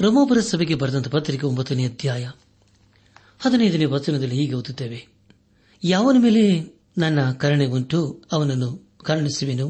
[0.00, 2.26] ರಮೋಪರ ಸಭೆಗೆ ಬರೆದಂತ ಪತ್ರಿಕೆ ಒಂಬತ್ತನೇ ಅಧ್ಯಾಯ
[3.40, 5.00] ಹದಿನೈದನೇ ವಚನದಲ್ಲಿ ಹೀಗೆ ಓದುತ್ತೇವೆ
[5.84, 6.44] ಯಾವನ ಮೇಲೆ
[6.98, 8.00] ನನ್ನ ಕರುಣೆ ಉಂಟು
[8.32, 8.70] ಅವನನ್ನು
[9.04, 9.68] ಕರುಣಿಸುವೆನು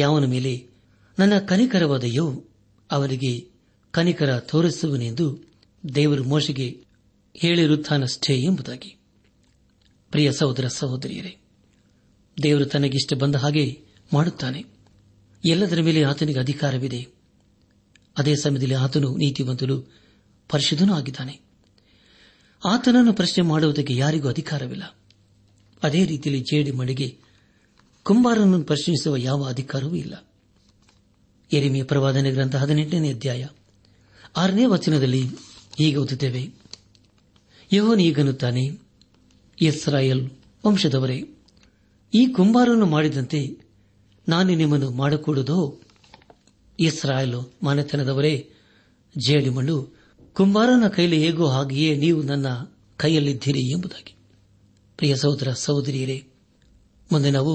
[0.00, 0.52] ಯಾವನ ಮೇಲೆ
[1.18, 2.26] ನನ್ನ ಕನಿಕರವಾದೆಯೋ
[2.90, 3.32] ಅವರಿಗೆ
[3.94, 5.26] ಕನಿಕರ ತೋರಿಸುವನೆಂದು
[5.84, 6.68] ದೇವರು ಮೋಶೆಗೆ
[7.34, 8.90] ಹೇಳಿರುತ್ತಾನಷ್ಟೇ ಎಂಬುದಾಗಿ
[10.12, 11.32] ಪ್ರಿಯ ಸಹೋದರ ಸಹೋದರಿಯರೇ
[12.36, 13.64] ದೇವರು ತನಗಿಷ್ಟ ಬಂದ ಹಾಗೆ
[14.12, 14.60] ಮಾಡುತ್ತಾನೆ
[15.44, 17.00] ಎಲ್ಲದರ ಮೇಲೆ ಆತನಿಗೆ ಅಧಿಕಾರವಿದೆ
[18.16, 19.76] ಅದೇ ಸಮಯದಲ್ಲಿ ಆತನು ನೀತಿವಂತನು
[20.50, 21.34] ಪರಿಶುದ್ಧನೂ ಆಗಿದ್ದಾನೆ
[22.62, 24.84] ಆತನನ್ನು ಪ್ರಶ್ನೆ ಮಾಡುವುದಕ್ಕೆ ಯಾರಿಗೂ ಅಧಿಕಾರವಿಲ್ಲ
[25.82, 27.08] ಅದೇ ರೀತಿಯಲ್ಲಿ ಜೇಡಿ ಮಳೆಗೆ
[28.04, 30.14] ಕುಂಬಾರನನ್ನು ಪ್ರಶ್ನಿಸುವ ಯಾವ ಅಧಿಕಾರವೂ ಇಲ್ಲ
[31.52, 33.42] ಎರಿಮೆಯ ಪ್ರವಾದನೆ ಗ್ರಂಥ ಹದಿನೆಂಟನೇ ಅಧ್ಯಾಯ
[34.36, 35.22] ಆರನೇ ವಚನದಲ್ಲಿ
[35.80, 36.42] ಈಗ ಓದುತ್ತೇವೆ
[37.72, 38.64] ಯಹೋನ್ ಈಗನ್ನುತ್ತಾನೆ
[39.58, 40.24] ಇಸ್ರಾಯೇಲ್
[40.64, 41.18] ವಂಶದವರೇ
[42.12, 43.40] ಈ ಕುಂಬಾರನ್ನು ಮಾಡಿದಂತೆ
[44.28, 45.58] ನಾನು ನಿಮ್ಮನ್ನು ಮಾಡಕೂಡದು
[46.78, 48.34] ಇಸ್ರಾಯೇಲ್ ಮನೆತನದವರೇ
[49.14, 49.76] ಜೇಡಿಮಣ್ಣು
[50.32, 52.46] ಕುಂಬಾರನ ಕೈಲಿ ಹೇಗೋ ಹಾಗೆಯೇ ನೀವು ನನ್ನ
[52.98, 54.15] ಕೈಯಲ್ಲಿದ್ದೀರಿ ಎಂಬುದಾಗಿ
[54.98, 56.18] ಪ್ರಿಯ ಸಹೋದರ ಸಹೋದರಿಯರೇ
[57.10, 57.54] ಮುಂದೆ ನಾವು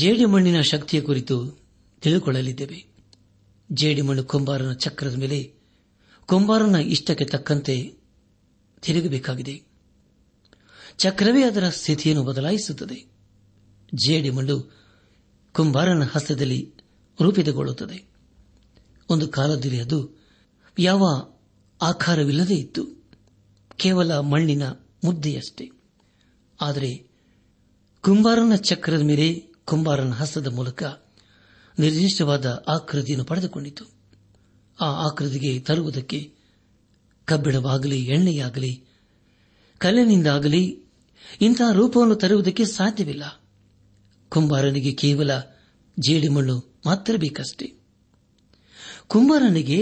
[0.00, 1.36] ಜೇಡಿಮಣ್ಣಿನ ಶಕ್ತಿಯ ಕುರಿತು
[2.02, 2.78] ತಿಳಿದುಕೊಳ್ಳಲಿದ್ದೇವೆ
[3.70, 5.38] ಜೇಡಿಮಣ್ಣು ಕುಂಬಾರನ ಚಕ್ರದ ಮೇಲೆ
[6.28, 7.76] ಕುಂಬಾರನ ಇಷ್ಟಕ್ಕೆ ತಕ್ಕಂತೆ
[8.82, 9.54] ತಿರುಗಬೇಕಾಗಿದೆ
[10.98, 12.98] ಚಕ್ರವೇ ಅದರ ಸ್ಥಿತಿಯನ್ನು ಬದಲಾಯಿಸುತ್ತದೆ
[13.92, 14.56] ಜೇಡಿಮಣ್ಣು
[15.54, 16.60] ಕುಂಬಾರನ ಹಸ್ತದಲ್ಲಿ
[17.18, 17.98] ರೂಪಿತಗೊಳ್ಳುತ್ತದೆ
[19.08, 19.98] ಒಂದು ಕಾಲದಲ್ಲಿ ಅದು
[20.78, 21.02] ಯಾವ
[21.80, 22.82] ಆಕಾರವಿಲ್ಲದೆ ಇತ್ತು
[23.76, 24.64] ಕೇವಲ ಮಣ್ಣಿನ
[25.04, 25.66] ಮುದ್ದೆಯಷ್ಟೇ
[26.60, 26.90] ಆದರೆ
[28.04, 29.28] ಕುಂಬಾರನ ಚಕ್ರದ ಮೇಲೆ
[29.64, 30.82] ಕುಂಬಾರನ ಹಸ್ತದ ಮೂಲಕ
[31.78, 33.84] ನಿರ್ದಿಷ್ಟವಾದ ಆಕೃತಿಯನ್ನು ಪಡೆದುಕೊಂಡಿತು
[34.78, 36.20] ಆ ಆಕೃತಿಗೆ ತರುವುದಕ್ಕೆ
[37.28, 38.72] ಕಬ್ಬಿಣವಾಗಲಿ ಎಣ್ಣೆಯಾಗಲಿ
[39.80, 40.62] ಕಲ್ಲಿನಿಂದಾಗಲಿ
[41.40, 43.24] ಇಂತಹ ರೂಪವನ್ನು ತರುವುದಕ್ಕೆ ಸಾಧ್ಯವಿಲ್ಲ
[44.32, 45.30] ಕುಂಬಾರನಿಗೆ ಕೇವಲ
[45.98, 46.56] ಜೇಡಿಮಣ್ಣು
[46.86, 47.66] ಮಾತ್ರ ಬೇಕಷ್ಟೇ
[49.06, 49.80] ಕುಂಬಾರನಿಗೆ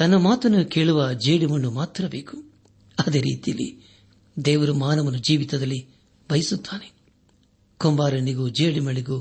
[0.00, 2.36] ತನ್ನ ಮಾತನ್ನು ಕೇಳುವ ಜೇಡಿಮಣ್ಣು ಮಾತ್ರ ಬೇಕು
[2.98, 3.68] ಅದೇ ರೀತಿಯಲ್ಲಿ
[4.44, 5.80] ದೇವರು ಮಾನವನ ಜೀವಿತದಲ್ಲಿ
[6.28, 6.88] ಬಯಸುತ್ತಾನೆ
[7.80, 9.18] ಕುಂಬಾರನಿಗೂ ಜೇಡಿಮಳಿಗೂ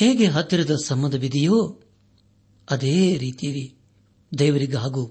[0.00, 1.58] ಹೇಗೆ ಹತ್ತಿರದ ಸಂಬಂಧವಿದೆಯೋ
[2.68, 3.66] ಅದೇ ರೀತಿಯಲ್ಲಿ
[4.32, 5.02] ದೇವರಿಗೂ ಹಾಗೂ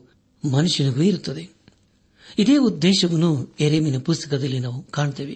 [0.43, 1.43] ಮನುಷ್ಯನಿಗೂ ಇರುತ್ತದೆ
[2.37, 3.29] ಇದೇ ಉದ್ದೇಶವನ್ನು
[3.59, 5.35] ಎರೇಮಿನ ಪುಸ್ತಕದಲ್ಲಿ ನಾವು ಕಾಣುತ್ತೇವೆ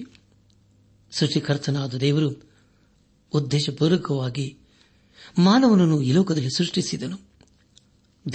[1.12, 2.30] ಸೃಷ್ಟಿಕರ್ತನಾದ ದೇವರು
[3.34, 4.47] ಉದ್ದೇಶಪೂರ್ವಕವಾಗಿ
[5.39, 7.17] ಮಾನವನನ್ನು ಈ ಲೋಕದಲ್ಲಿ ಸೃಷ್ಟಿಸಿದನು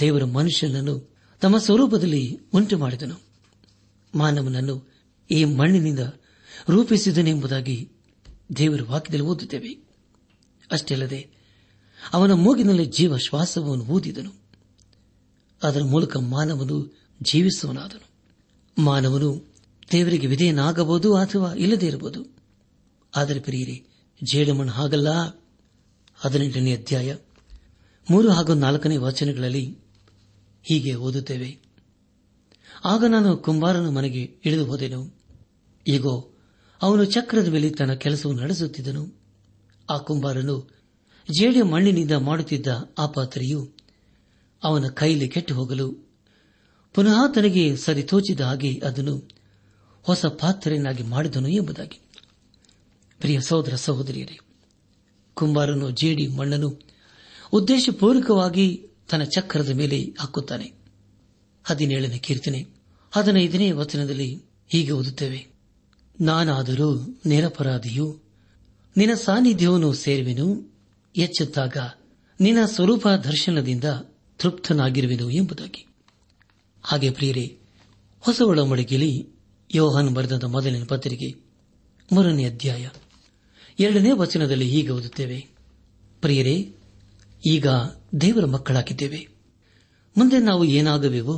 [0.00, 0.95] ದೇವರು ಮನುಷ್ಯನನ್ನು
[1.41, 2.23] ತಮ್ಮ ಸ್ವರೂಪದಲ್ಲಿ
[2.53, 3.15] ಉಂಟು ಮಾಡಿದನು
[4.13, 4.75] ಮಾನವನನ್ನು
[5.33, 6.03] ಈ ಮಣ್ಣಿನಿಂದ
[6.69, 7.77] ರೂಪಿಸಿದನೆಂಬುದಾಗಿ
[8.57, 9.71] ದೇವರ ವಾಕ್ಯದಲ್ಲಿ ಓದುತ್ತೇವೆ
[10.71, 11.21] ಅಷ್ಟೇ ಅಲ್ಲದೆ
[12.13, 14.31] ಅವನ ಮೂಗಿನಲ್ಲಿ ಜೀವ ಶ್ವಾಸವನ್ನು ಊದಿದನು
[15.61, 16.77] ಅದರ ಮೂಲಕ ಮಾನವನು
[17.21, 18.07] ಜೀವಿಸುವನಾದನು
[18.77, 19.29] ಮಾನವನು
[19.91, 22.21] ದೇವರಿಗೆ ವಿಧೇಯನಾಗಬಹುದು ಅಥವಾ ಇಲ್ಲದೇ ಇರಬಹುದು
[23.13, 23.77] ಆದರೆ ಪ್ರಿಯರಿ
[24.21, 25.09] ಜೇಡಮಣ್ಣು ಹಾಗಲ್ಲ
[26.19, 27.11] ಹದಿನೆಂಟನೇ ಅಧ್ಯಾಯ
[28.07, 29.65] ಮೂರು ಹಾಗೂ ನಾಲ್ಕನೇ ವಚನಗಳಲ್ಲಿ
[30.65, 31.49] ಹೀಗೆ ಓದುತ್ತೇವೆ
[32.83, 35.01] ಆಗ ನಾನು ಕುಂಬಾರನ ಮನೆಗೆ ಇಳಿದು ಹೋದೆನು
[35.85, 36.15] ಈಗೋ
[36.81, 39.03] ಅವನು ಚಕ್ರದ ಮೇಲೆ ತನ್ನ ಕೆಲಸವನ್ನು ನಡೆಸುತ್ತಿದ್ದನು
[39.89, 40.55] ಆ ಕುಂಬಾರನು
[41.27, 42.67] ಜೇಡಿ ಮಣ್ಣಿನಿಂದ ಮಾಡುತ್ತಿದ್ದ
[42.97, 43.59] ಆ ಪಾತ್ರೆಯು
[44.63, 45.87] ಅವನ ಕೈಲಿ ಕೆಟ್ಟು ಹೋಗಲು
[46.95, 49.15] ಪುನಃ ತನಗೆ ಸರಿ ತೋಚಿದ ಹಾಗೆ ಅದನ್ನು
[50.05, 51.99] ಹೊಸ ಪಾತ್ರೆಯನ್ನಾಗಿ ಮಾಡಿದನು ಎಂಬುದಾಗಿ
[53.19, 54.37] ಪ್ರಿಯ ಸಹೋದರ ಸಹೋದರಿಯರೇ
[55.37, 56.69] ಕುಂಬಾರನು ಜೇಡಿ ಮಣ್ಣನ್ನು
[57.53, 58.67] ಉದ್ದೇಶಪೂರ್ವಕವಾಗಿ
[59.09, 60.67] ತನ್ನ ಚಕ್ರದ ಮೇಲೆ ಹಾಕುತ್ತಾನೆ
[61.65, 62.61] ಹದಿನೇಳನೇ ಕೀರ್ತನೆ
[63.13, 64.29] ಹದಿನೈದನೇ ವಚನದಲ್ಲಿ
[64.71, 65.39] ಹೀಗೆ ಓದುತ್ತೇವೆ
[66.23, 66.89] ನಾನಾದರೂ
[67.25, 68.07] ನಿರಪರಾಧಿಯು
[68.95, 70.47] ನಿನ್ನ ಸಾನ್ನಿಧ್ಯವನ್ನು ಸೇರುವೆನು
[71.15, 71.77] ಎಚ್ಚುತ್ತಾಗ
[72.39, 73.83] ನಿನ್ನ ಸ್ವರೂಪ ದರ್ಶನದಿಂದ
[74.39, 75.81] ತೃಪ್ತನಾಗಿರುವೆನು ಎಂಬುದಾಗಿ
[76.83, 77.45] ಹಾಗೆ ಪ್ರಿಯರೇ
[78.23, 79.11] ಹೊಸ ಒಳಮಡಿಗೆಯಲ್ಲಿ
[79.75, 81.29] ಯೋಹನ್ ಬರೆದ ಮೊದಲಿನ ಪತ್ರಿಕೆ
[82.11, 82.85] ಮೂರನೇ ಅಧ್ಯಾಯ
[83.79, 85.39] ಎರಡನೇ ವಚನದಲ್ಲಿ ಹೀಗೆ ಓದುತ್ತೇವೆ
[86.23, 86.55] ಪ್ರಿಯರೇ
[87.45, 87.67] ಈಗ
[88.21, 89.21] ದೇವರ ಮಕ್ಕಳಾಗಿದ್ದೇವೆ
[90.15, 91.35] ಮುಂದೆ ನಾವು ಏನಾಗಬೇಕೋ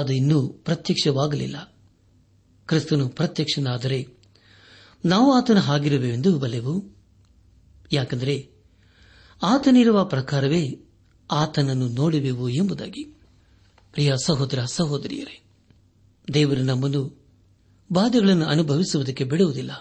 [0.00, 0.38] ಅದು ಇನ್ನೂ
[0.64, 1.56] ಪ್ರತ್ಯಕ್ಷವಾಗಲಿಲ್ಲ
[2.66, 3.98] ಕ್ರಿಸ್ತನು ಪ್ರತ್ಯಕ್ಷನಾದರೆ
[5.04, 6.74] ನಾವು ಆತನ ಹಾಗಿರುವೆವೆಂದು ಬಲೆವು
[7.92, 8.36] ಯಾಕೆಂದರೆ
[9.42, 10.62] ಆತನಿರುವ ಪ್ರಕಾರವೇ
[11.30, 13.04] ಆತನನ್ನು ನೋಡುವೆವು ಎಂಬುದಾಗಿ
[13.92, 15.36] ಪ್ರಿಯ ಸಹೋದರ ಸಹೋದರಿಯರೇ
[16.34, 17.02] ದೇವರು ನಮ್ಮನ್ನು
[17.92, 19.72] ಬಾಧೆಗಳನ್ನು ಅನುಭವಿಸುವುದಕ್ಕೆ ಬಿಡುವುದಿಲ್ಲ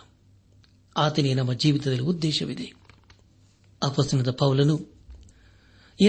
[0.96, 2.68] ಆತನೇ ನಮ್ಮ ಜೀವಿತದಲ್ಲಿ ಉದ್ದೇಶವಿದೆ
[3.82, 4.76] ಅಪಸನದ ಪೌಲನು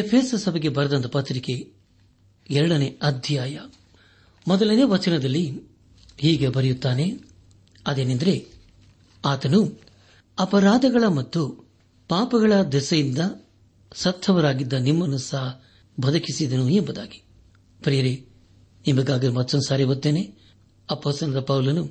[0.00, 1.54] ಎಫ್ಎಸ್ ಸಭೆಗೆ ಬರೆದಂತ ಪತ್ರಿಕೆ
[2.50, 3.58] ಎರಡನೇ ಅಧ್ಯಾಯ
[4.48, 5.44] ಮೊದಲನೇ ವಚನದಲ್ಲಿ
[6.18, 7.06] ಹೀಗೆ ಬರೆಯುತ್ತಾನೆ
[7.86, 8.46] ಅದೇನೆಂದರೆ
[9.24, 9.78] ಆತನು
[10.38, 11.66] ಅಪರಾಧಗಳ ಮತ್ತು
[12.10, 13.18] ಪಾಪಗಳ ದೆಸೆಯಿಂದ
[13.94, 15.60] ಸತ್ತವರಾಗಿದ್ದ ನಿಮ್ಮನ್ನು ಸಹ
[15.98, 17.22] ಬದುಕಿಸಿದನು ಎಂಬುದಾಗಿ
[17.82, 18.14] ಪ್ರಿಯರೇ
[18.86, 20.22] ನಿಮಗಾಗಿ ಮತ್ತೊಂದು ಸಾರಿ ಓದ್ತೇನೆ
[20.88, 21.82] ಅಪ್ಪಸನದ ಪೌಲನು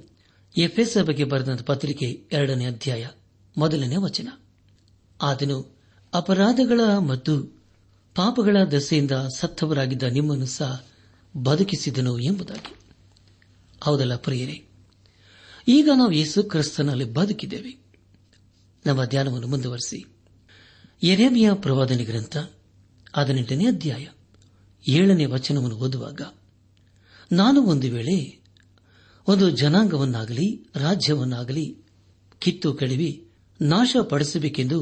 [0.58, 2.28] ಎಫ್ಎಸ್ ಬಗ್ಗೆ ಬರೆದ ಪತ್ರಿಕೆ
[2.32, 3.08] ಎರಡನೇ ಅಧ್ಯಾಯ
[3.58, 4.28] ಮೊದಲನೇ ವಚನ
[5.22, 5.58] ಆತನು
[6.14, 7.34] ಅಪರಾಧಗಳ ಮತ್ತು
[8.16, 10.84] ಪಾಪಗಳ ದೆಸೆಯಿಂದ ಸತ್ತವರಾಗಿದ್ದ ನಿಮ್ಮನ್ನು ಸಹ
[11.38, 12.85] ಬದುಕಿಸಿದನು ಎಂಬುದಾಗಿ
[13.82, 14.58] ಹೌದಲ್ಲ ಪ್ರಿಯರೇ
[15.68, 17.72] ಈಗ ನಾವು ಯೇಸು ಕ್ರಿಸ್ತನಲ್ಲಿ ಬದುಕಿದ್ದೇವೆ
[18.86, 20.00] ನಮ್ಮ ಧ್ಯಾನವನ್ನು ಮುಂದುವರೆಸಿ
[21.04, 22.36] ಎರೇಮಿಯ ಪ್ರವಾದನೆ ಗ್ರಂಥ
[23.14, 24.06] ಹದಿನೆಂಟನೇ ಅಧ್ಯಾಯ
[24.84, 26.22] ಏಳನೇ ವಚನವನ್ನು ಓದುವಾಗ
[27.32, 28.18] ನಾನು ಒಂದು ವೇಳೆ
[29.28, 30.48] ಒಂದು ಜನಾಂಗವನ್ನಾಗಲಿ
[30.76, 31.66] ರಾಜ್ಯವನ್ನಾಗಲಿ
[32.42, 33.12] ಕಿತ್ತು ಕಳಿವಿ
[33.60, 34.80] ನಾಶಪಡಿಸಬೇಕೆಂದು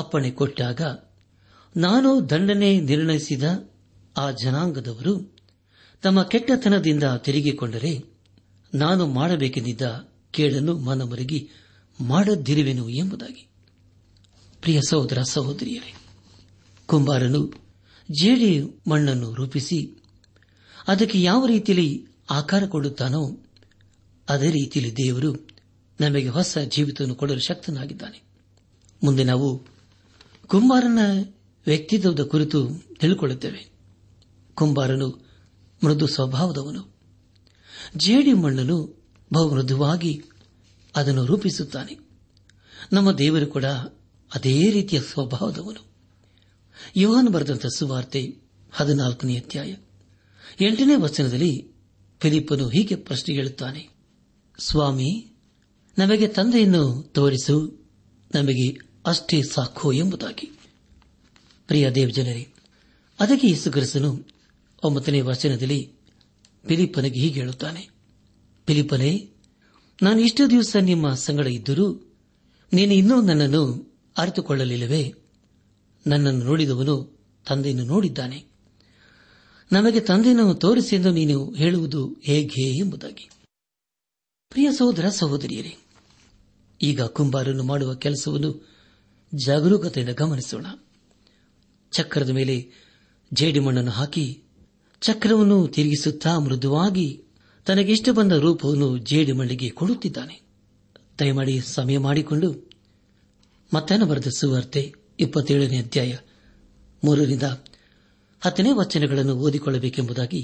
[0.00, 0.80] ಅಪ್ಪಣೆ ಕೊಟ್ಟಾಗ
[1.74, 3.44] ನಾನು ದಂಡನೆ ನಿರ್ಣಯಿಸಿದ
[4.16, 5.14] ಆ ಜನಾಂಗದವರು
[6.02, 7.92] ತಮ್ಮ ಕೆಟ್ಟತನದಿಂದ ತಿರುಗಿಕೊಂಡರೆ
[8.72, 9.82] ನಾನು ಮಾಡಬೇಕೆಂದಿದ್ದ
[10.30, 11.40] ಕೇಡನ್ನು ಮನಮರಗಿ
[12.00, 13.44] ಮಾಡದಿರುವೆನು ಎಂಬುದಾಗಿ
[14.62, 15.92] ಪ್ರಿಯ ಸಹೋದರ ಸಹೋದರಿಯರೇ
[16.88, 17.40] ಕುಂಬಾರನು
[18.08, 18.50] ಜೇಡಿ
[18.90, 19.78] ಮಣ್ಣನ್ನು ರೂಪಿಸಿ
[20.88, 21.88] ಅದಕ್ಕೆ ಯಾವ ರೀತಿಯಲ್ಲಿ
[22.30, 23.22] ಆಕಾರ ಕೊಡುತ್ತಾನೋ
[24.28, 25.30] ಅದೇ ರೀತಿಯಲ್ಲಿ ದೇವರು
[26.00, 28.18] ನಮಗೆ ಹೊಸ ಜೀವಿತವನ್ನು ಕೊಡಲು ಶಕ್ತನಾಗಿದ್ದಾನೆ
[29.02, 29.48] ಮುಂದೆ ನಾವು
[30.46, 31.00] ಕುಂಬಾರನ
[31.66, 32.58] ವ್ಯಕ್ತಿತ್ವದ ಕುರಿತು
[32.98, 33.62] ತಿಳಿಕೊಳ್ಳುತ್ತೇವೆ
[34.56, 35.08] ಕುಂಬಾರನು
[35.82, 36.82] ಮೃದು ಸ್ವಭಾವದವನು
[37.96, 38.96] ಜೇಡಿ ಮಣ್ಣನ್ನು
[39.32, 40.24] ಬಹುಮೃದುವಾಗಿ
[40.96, 41.98] ಅದನ್ನು ರೂಪಿಸುತ್ತಾನೆ
[42.92, 43.64] ನಮ್ಮ ದೇವರು ಕೂಡ
[44.34, 45.88] ಅದೇ ರೀತಿಯ ಸ್ವಭಾವದವನು
[46.96, 48.22] ಯೋಹನ್ ಬರೆದಂತಹ ಸುವಾರ್ತೆ
[48.72, 49.70] ಹದಿನಾಲ್ಕನೇ ಅಧ್ಯಾಯ
[50.60, 51.72] ಎಂಟನೇ ವಚನದಲ್ಲಿ
[52.20, 53.88] ಫಿಲಿಪ್ಪನು ಹೀಗೆ ಪ್ರಶ್ನೆ ಹೇಳುತ್ತಾನೆ
[54.60, 55.34] ಸ್ವಾಮಿ
[55.98, 57.02] ನಮಗೆ ತಂದೆಯನ್ನು
[57.02, 57.78] ತೋರಿಸು
[58.34, 58.68] ನಮಗೆ
[59.06, 60.46] ಅಷ್ಟೇ ಸಾಕು ಎಂಬುದಾಗಿ
[61.66, 61.90] ಪ್ರಿಯ
[61.90, 62.52] ಜನರೇ
[63.20, 64.28] ಅದಕ್ಕೆ ಯೇಸುಕ್ರಿಸ್ತನು
[64.84, 65.92] ಒಂಬತ್ತನೇ ವಚನದಲ್ಲಿ
[66.68, 67.82] ಫಿಲಿಪ್ಪನಿಗೆ ಹೀಗೆ ಹೇಳುತ್ತಾನೆ
[68.68, 69.10] ಫಿಲಿಪ್ಪನೇ
[70.02, 71.86] ನಾನು ಇಷ್ಟು ದಿವಸ ನಿಮ್ಮ ಸಂಗಡ ಇದ್ದರೂ
[72.72, 73.62] ನೀನು ಇನ್ನೂ ನನ್ನನ್ನು
[74.18, 75.02] ಅರಿತುಕೊಳ್ಳಲಿಲ್ಲವೇ
[76.06, 76.96] ನನ್ನನ್ನು ನೋಡಿದವನು
[77.46, 78.38] ತಂದೆಯನ್ನು ನೋಡಿದ್ದಾನೆ
[79.70, 80.46] ನಮಗೆ ತಂದೆಯನ್ನು
[80.92, 83.26] ಎಂದು ನೀನು ಹೇಳುವುದು ಹೇಗೆ ಎಂಬುದಾಗಿ
[84.52, 85.72] ಪ್ರಿಯ ಸಹೋದರ ಸಹೋದರಿಯರೇ
[86.80, 88.50] ಈಗ ಕುಂಬಾರನ್ನು ಮಾಡುವ ಕೆಲಸವನ್ನು
[89.32, 90.66] ಜಾಗರೂಕತೆಯಿಂದ ಗಮನಿಸೋಣ
[91.92, 92.56] ಚಕ್ರದ ಮೇಲೆ
[93.32, 94.24] ಜೇಡಿಮಣ್ಣನ್ನು ಹಾಕಿ
[95.02, 97.08] ಚಕ್ರವನ್ನು ತಿರುಗಿಸುತ್ತಾ ಮೃದುವಾಗಿ
[97.66, 100.36] ತನಗಿಷ್ಟ ಬಂದ ರೂಪವನ್ನು ಜೇಡಿ ಮಲ್ಲಿಗೆ ಕೊಡುತ್ತಿದ್ದಾನೆ
[101.18, 102.48] ದಯಮಾಡಿ ಸಮಯ ಮಾಡಿಕೊಂಡು
[103.72, 104.82] ಮತ್ತನ ಬರೆದ ಸುವಾರ್ತೆ
[105.20, 106.12] ಇಪ್ಪತ್ತೇಳನೇ ಅಧ್ಯಾಯ
[107.02, 107.46] ಮೂರರಿಂದ
[108.42, 110.42] ಹತ್ತನೇ ವಚನಗಳನ್ನು ಓದಿಕೊಳ್ಳಬೇಕೆಂಬುದಾಗಿ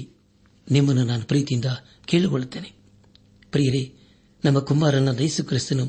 [0.67, 1.69] ನಿಮ್ಮನ್ನು ನಾನು ಪ್ರೀತಿಯಿಂದ
[2.05, 2.69] ಕೇಳಿಕೊಳ್ಳುತ್ತೇನೆ
[3.53, 3.83] ಪ್ರಿಯರೇ
[4.43, 5.85] ನಮ್ಮ ಕುಮಾರನ ದೈಸು ಕ್ರಿಸ್ತನು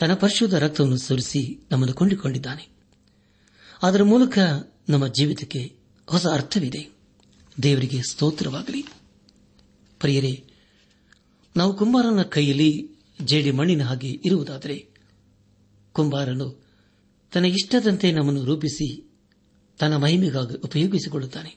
[0.00, 1.40] ತನ್ನ ಪರಿಶುದ್ಧ ರಕ್ತವನ್ನು ಸುರಿಸಿ
[1.70, 2.64] ನಮ್ಮನ್ನು ಕೊಂಡುಕೊಂಡಿದ್ದಾನೆ
[3.82, 4.38] ಅದರ ಮೂಲಕ
[4.88, 5.62] ನಮ್ಮ ಜೀವಿತಕ್ಕೆ
[6.08, 6.82] ಹೊಸ ಅರ್ಥವಿದೆ
[7.62, 8.82] ದೇವರಿಗೆ ಸ್ತೋತ್ರವಾಗಲಿ
[9.98, 10.44] ಪ್ರಿಯರೇ
[11.56, 12.70] ನಾವು ಕುಂಬಾರನ ಕೈಯಲ್ಲಿ
[13.24, 14.76] ಜೇಡಿ ಮಣ್ಣಿನ ಹಾಗೆ ಇರುವುದಾದರೆ
[15.92, 16.64] ಕುಂಬಾರನು
[17.32, 18.88] ತನ್ನ ಇಷ್ಟದಂತೆ ನಮ್ಮನ್ನು ರೂಪಿಸಿ
[19.78, 21.50] ತನ್ನ ಮಹಿಮೆಗಾಗಿ ಉಪಯೋಗಿಸಿಕೊಳ್ಳುತ್ತಾನೆ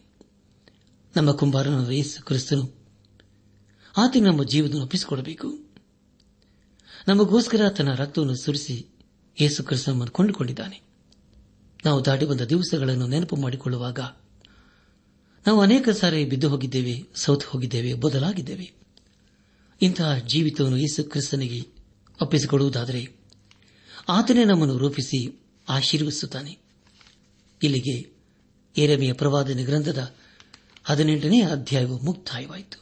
[1.16, 2.66] ನಮ್ಮ ಕುಂಬಾರನ ಯೇಸು ಕ್ರಿಸ್ತನು
[3.98, 5.48] ಆತ ನಮ್ಮ ಜೀವನ ಒಪ್ಪಿಸಿಕೊಡಬೇಕು
[7.08, 8.76] ನಮಗೋಸ್ಕರ ತನ್ನ ರಕ್ತವನ್ನು ಸುರಿಸಿ
[9.38, 10.78] ಯೇಸು ಕ್ರಿಸ್ತನನ್ನು ಕೊಂಡುಕೊಂಡಿದ್ದಾನೆ
[11.86, 14.00] ನಾವು ದಾಟಿ ಬಂದ ದಿವಸಗಳನ್ನು ನೆನಪು ಮಾಡಿಕೊಳ್ಳುವಾಗ
[15.46, 18.68] ನಾವು ಅನೇಕ ಸಾರಿ ಬಿದ್ದು ಹೋಗಿದ್ದೇವೆ ಸೌತ್ ಹೋಗಿದ್ದೇವೆ ಬದಲಾಗಿದ್ದೇವೆ
[19.82, 21.60] ಇಂತಹ ಜೀವಿತವನ್ನು ಯೇಸು ಕ್ರಿಸ್ತನಿಗೆ
[22.20, 23.02] ಒಪ್ಪಿಸಿಕೊಡುವುದಾದರೆ
[24.10, 25.20] ಆತನೇ ನಮ್ಮನ್ನು ರೂಪಿಸಿ
[25.68, 26.54] ಆಶೀರ್ವಿಸುತ್ತಾನೆ
[27.62, 27.96] ಇಲ್ಲಿಗೆ
[28.76, 30.02] ಏರಮೆಯ ಪ್ರವಾದನೆ ಗ್ರಂಥದ
[30.84, 32.78] ಹದಿನೆಂಟನೇ ಅಧ್ಯಾಯವು ಮುಕ್ತಾಯವಾಯಿತು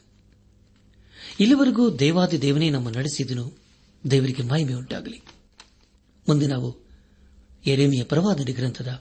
[1.40, 3.46] ಇಲ್ಲಿವರೆಗೂ ದೇವಾದಿ ದೇವನೇ ನಮ್ಮ ನಡೆಸಿದನು
[4.04, 5.20] ದೇವರಿಗೆ ಮಹಿಮೆ ಉಂಟಾಗಲಿ
[6.28, 6.70] ಮುಂದೆ ನಾವು
[7.66, 8.92] ಎರೆಮೆಯ ಪ್ರವಾದನೆ ಗ್ರಂಥದ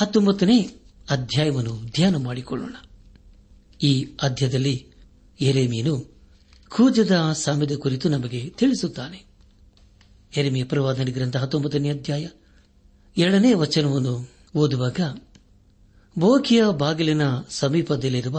[0.00, 0.58] ಹತ್ತೊಂಬತ್ತನೇ
[1.10, 2.74] ಅಧ್ಯಾಯವನ್ನು ಧ್ಯಾನ ಮಾಡಿಕೊಳ್ಳೋಣ
[3.82, 4.04] ಈ
[4.22, 4.86] ಅಧ್ಯಾಯದಲ್ಲಿ
[5.40, 6.14] ಎರೆಮೀನು
[6.68, 7.32] ಕೂಜದ
[7.32, 9.24] ಸಾಮ್ಯದ ಕುರಿತು ನಮಗೆ ತಿಳಿಸುತ್ತಾನೆ
[10.36, 12.28] ಎರೆಮಿಯ ಪ್ರವಾದನೆ ಗ್ರಂಥ ಹತ್ತೊಂಬತ್ತನೇ ಅಧ್ಯಾಯ
[13.16, 14.28] ಎರಡನೇ ವಚನವನ್ನು
[14.56, 15.00] ಓದುವಾಗ
[16.18, 17.22] ಬೋಕಿಯ ಬಾಗಿಲಿನ
[17.50, 18.38] ಸಮೀಪದಲ್ಲಿರುವ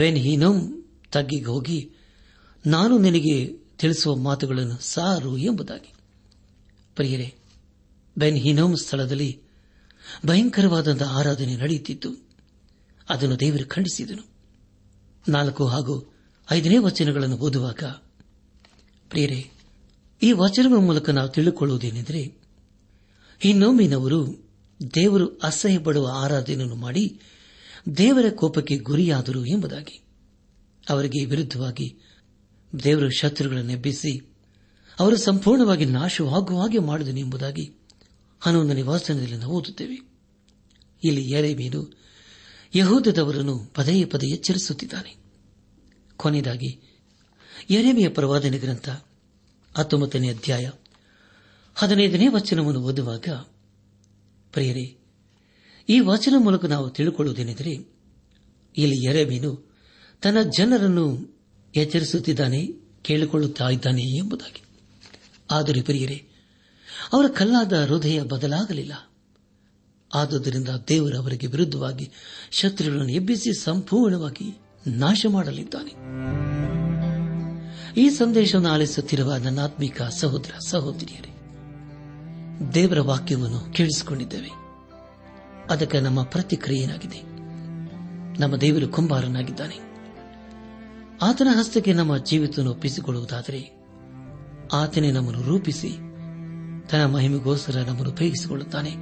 [0.00, 0.82] ಬೆನ್ ಹಿನೋಮ್
[1.12, 1.90] ತಗ್ಗಿಗೆ ಹೋಗಿ
[2.66, 3.54] ನಾನು ನಿನಗೆ
[3.78, 5.94] ತಿಳಿಸುವ ಮಾತುಗಳನ್ನು ಸಾರು ಎಂಬುದಾಗಿ
[6.94, 7.32] ಪ್ರಿಯರೇ
[8.18, 9.42] ಬೆನ್ ಹಿನೋಮ್ ಸ್ಥಳದಲ್ಲಿ
[10.26, 12.28] ಭಯಂಕರವಾದಂತಹ ಆರಾಧನೆ ನಡೆಯುತ್ತಿತ್ತು
[13.08, 14.38] ಅದನ್ನು ದೇವರು ಖಂಡಿಸಿದನು
[15.28, 16.12] ನಾಲ್ಕು ಹಾಗೂ
[16.52, 17.84] ಐದನೇ ವಚನಗಳನ್ನು ಓದುವಾಗ
[19.10, 19.50] ಪ್ರಿಯರೇ
[20.22, 22.34] ಈ ವಚನಗಳ ಮೂಲಕ ನಾವು ತಿಳಿದುಕೊಳ್ಳುವುದೇನೆಂದರೆ
[23.44, 24.48] ಇನ್ನೊಮ್ಮಿನವರು
[24.94, 27.20] ದೇವರು ಅಸಹ್ಯ ಪಡುವ ಆರಾಧನೆಯನ್ನು ಮಾಡಿ
[27.96, 30.04] ದೇವರ ಕೋಪಕ್ಕೆ ಗುರಿಯಾದರು ಎಂಬುದಾಗಿ
[30.88, 31.98] ಅವರಿಗೆ ವಿರುದ್ಧವಾಗಿ
[32.84, 34.28] ದೇವರು ಶತ್ರುಗಳನ್ನು
[34.98, 37.77] ಅವರು ಸಂಪೂರ್ಣವಾಗಿ ನಾಶವಾಗುವ ಹಾಗೆ ಮಾಡಿದನು ಎಂಬುದಾಗಿ
[38.40, 39.96] ಹನ್ನೊಂದನೇ ವಾಸನದಲ್ಲಿ ನಾವು ಓದುತ್ತೇವೆ
[41.04, 41.92] ಇಲ್ಲಿ ಮೀನು
[42.74, 45.14] ಯಹೂದದವರನ್ನು ಪದೇ ಪದೇ ಎಚ್ಚರಿಸುತ್ತಿದ್ದಾನೆ
[46.16, 46.78] ಕೊನೆಯದಾಗಿ
[47.70, 48.88] ಎರೆಮೆಯ ಪ್ರವಾದನೆ ಗ್ರಂಥ
[49.76, 50.70] ಹತ್ತೊಂಬತ್ತನೇ ಅಧ್ಯಾಯ
[51.74, 53.28] ಹದಿನೈದನೇ ವಚನವನ್ನು ಓದುವಾಗ
[54.52, 54.96] ಪ್ರಿಯರೇ
[55.88, 57.72] ಈ ವಚನ ಮೂಲಕ ನಾವು ತಿಳಿಕೊಳ್ಳುವುದೇನೆಂದರೆ
[58.76, 59.72] ಇಲ್ಲಿ ಎರೆಮೀನು
[60.22, 61.34] ತನ್ನ ಜನರನ್ನು
[61.74, 62.68] ಎಚ್ಚರಿಸುತ್ತಿದ್ದಾನೆ
[63.02, 64.62] ಕೇಳಿಕೊಳ್ಳುತ್ತಾ ಇದ್ದಾನೆ ಎಂಬುದಾಗಿ
[65.50, 66.27] ಆದರೆ ಪ್ರಿಯರೇ
[67.12, 68.94] ಅವರ ಕಲ್ಲಾದ ಹೃದಯ ಬದಲಾಗಲಿಲ್ಲ
[70.10, 72.06] ಆದುದರಿಂದ ದೇವರು ಅವರಿಗೆ ವಿರುದ್ಧವಾಗಿ
[72.50, 74.46] ಶತ್ರುಗಳನ್ನು ಎಬ್ಬಿಸಿ ಸಂಪೂರ್ಣವಾಗಿ
[74.96, 75.92] ನಾಶ ಮಾಡಲಿದ್ದಾನೆ
[77.96, 81.32] ಈ ಸಂದೇಶವನ್ನು ಆಲಿಸುತ್ತಿರುವ ನನ್ನ ಆತ್ಮಿಕ ಸಹೋದರ ಸಹೋದರಿಯರೇ
[82.74, 84.52] ದೇವರ ವಾಕ್ಯವನ್ನು ಕೇಳಿಸಿಕೊಂಡಿದ್ದೇವೆ
[85.68, 87.20] ಅದಕ್ಕೆ ನಮ್ಮ ಪ್ರತಿಕ್ರಿಯೆಯಾಗಿದೆ
[88.40, 89.78] ನಮ್ಮ ದೇವರು ಕುಂಬಾರನಾಗಿದ್ದಾನೆ
[91.20, 93.60] ಆತನ ಹಸ್ತಕ್ಕೆ ನಮ್ಮ ಜೀವಿತವನ್ನು ಒಪ್ಪಿಸಿಕೊಳ್ಳುವುದಾದರೆ
[94.72, 95.90] ಆತನೇ ನಮ್ಮನ್ನು ರೂಪಿಸಿ
[96.90, 98.92] ತನ್ನ ಮಹಿಮೆಗೋಸ್ಕರ ನಮ್ಮನ್ನು ಉಪಯೋಗಿಸಿಕೊಳ್ಳುತ್ತಾನೆ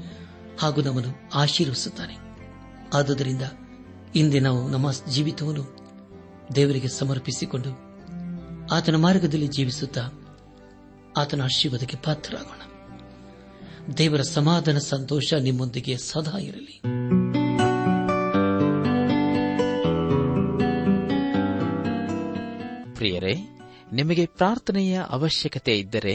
[0.60, 1.12] ಹಾಗೂ ನಮ್ಮನ್ನು
[1.34, 2.16] ಆಶೀರ್ವಿಸುತ್ತಾನೆ
[2.94, 3.42] ಆದುದರಿಂದ
[4.14, 5.64] ಇಂದೇ ನಾವು ನಮ್ಮ ಜೀವಿತವನ್ನು
[6.54, 7.70] ದೇವರಿಗೆ ಸಮರ್ಪಿಸಿಕೊಂಡು
[8.74, 10.04] ಆತನ ಮಾರ್ಗದಲ್ಲಿ ಜೀವಿಸುತ್ತಾ
[11.16, 12.62] ಆತನ ಆಶೀರ್ವಾದಕ್ಕೆ ಪಾತ್ರರಾಗೋಣ
[13.96, 16.76] ದೇವರ ಸಮಾಧಾನ ಸಂತೋಷ ನಿಮ್ಮೊಂದಿಗೆ ಸದಾ ಇರಲಿ
[22.94, 23.34] ಪ್ರಿಯರೇ
[23.92, 26.14] ನಿಮಗೆ ಪ್ರಾರ್ಥನೆಯ ಅವಶ್ಯಕತೆ ಇದ್ದರೆ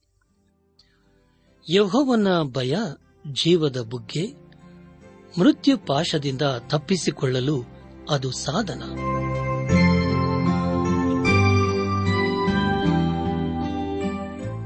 [1.67, 2.75] ಯಹೋವನ ಭಯ
[3.33, 4.25] ಜೀವದ ಬುಗ್ಗೆ
[5.37, 7.57] ಮೃತ್ಯು ಪಾಶದಿಂದ ತಪ್ಪಿಸಿಕೊಳ್ಳಲು
[8.09, 8.81] ಅದು ಸಾಧನ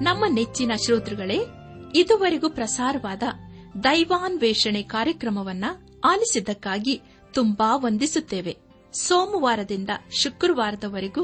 [0.02, 1.39] ನಮ್ಮ ನೆಚ್ಚಿನ ಶ್ರೋತೃಗಳೇ
[1.94, 3.24] ಇದುವರೆಗೂ ಪ್ರಸಾರವಾದ
[3.84, 5.65] ದೈವಾನ್ವೇಷಣೆ ಕಾರ್ಯಕ್ರಮವನ್ನ
[6.04, 6.96] ಆಲಿಸಿದ್ದಕ್ಕಾಗಿ
[7.34, 8.54] ತುಂಬಾ ವಂದಿಸುತ್ತೇವೆ
[8.94, 11.24] ಸೋಮವಾರದಿಂದ ಶುಕ್ರವಾರದವರೆಗೂ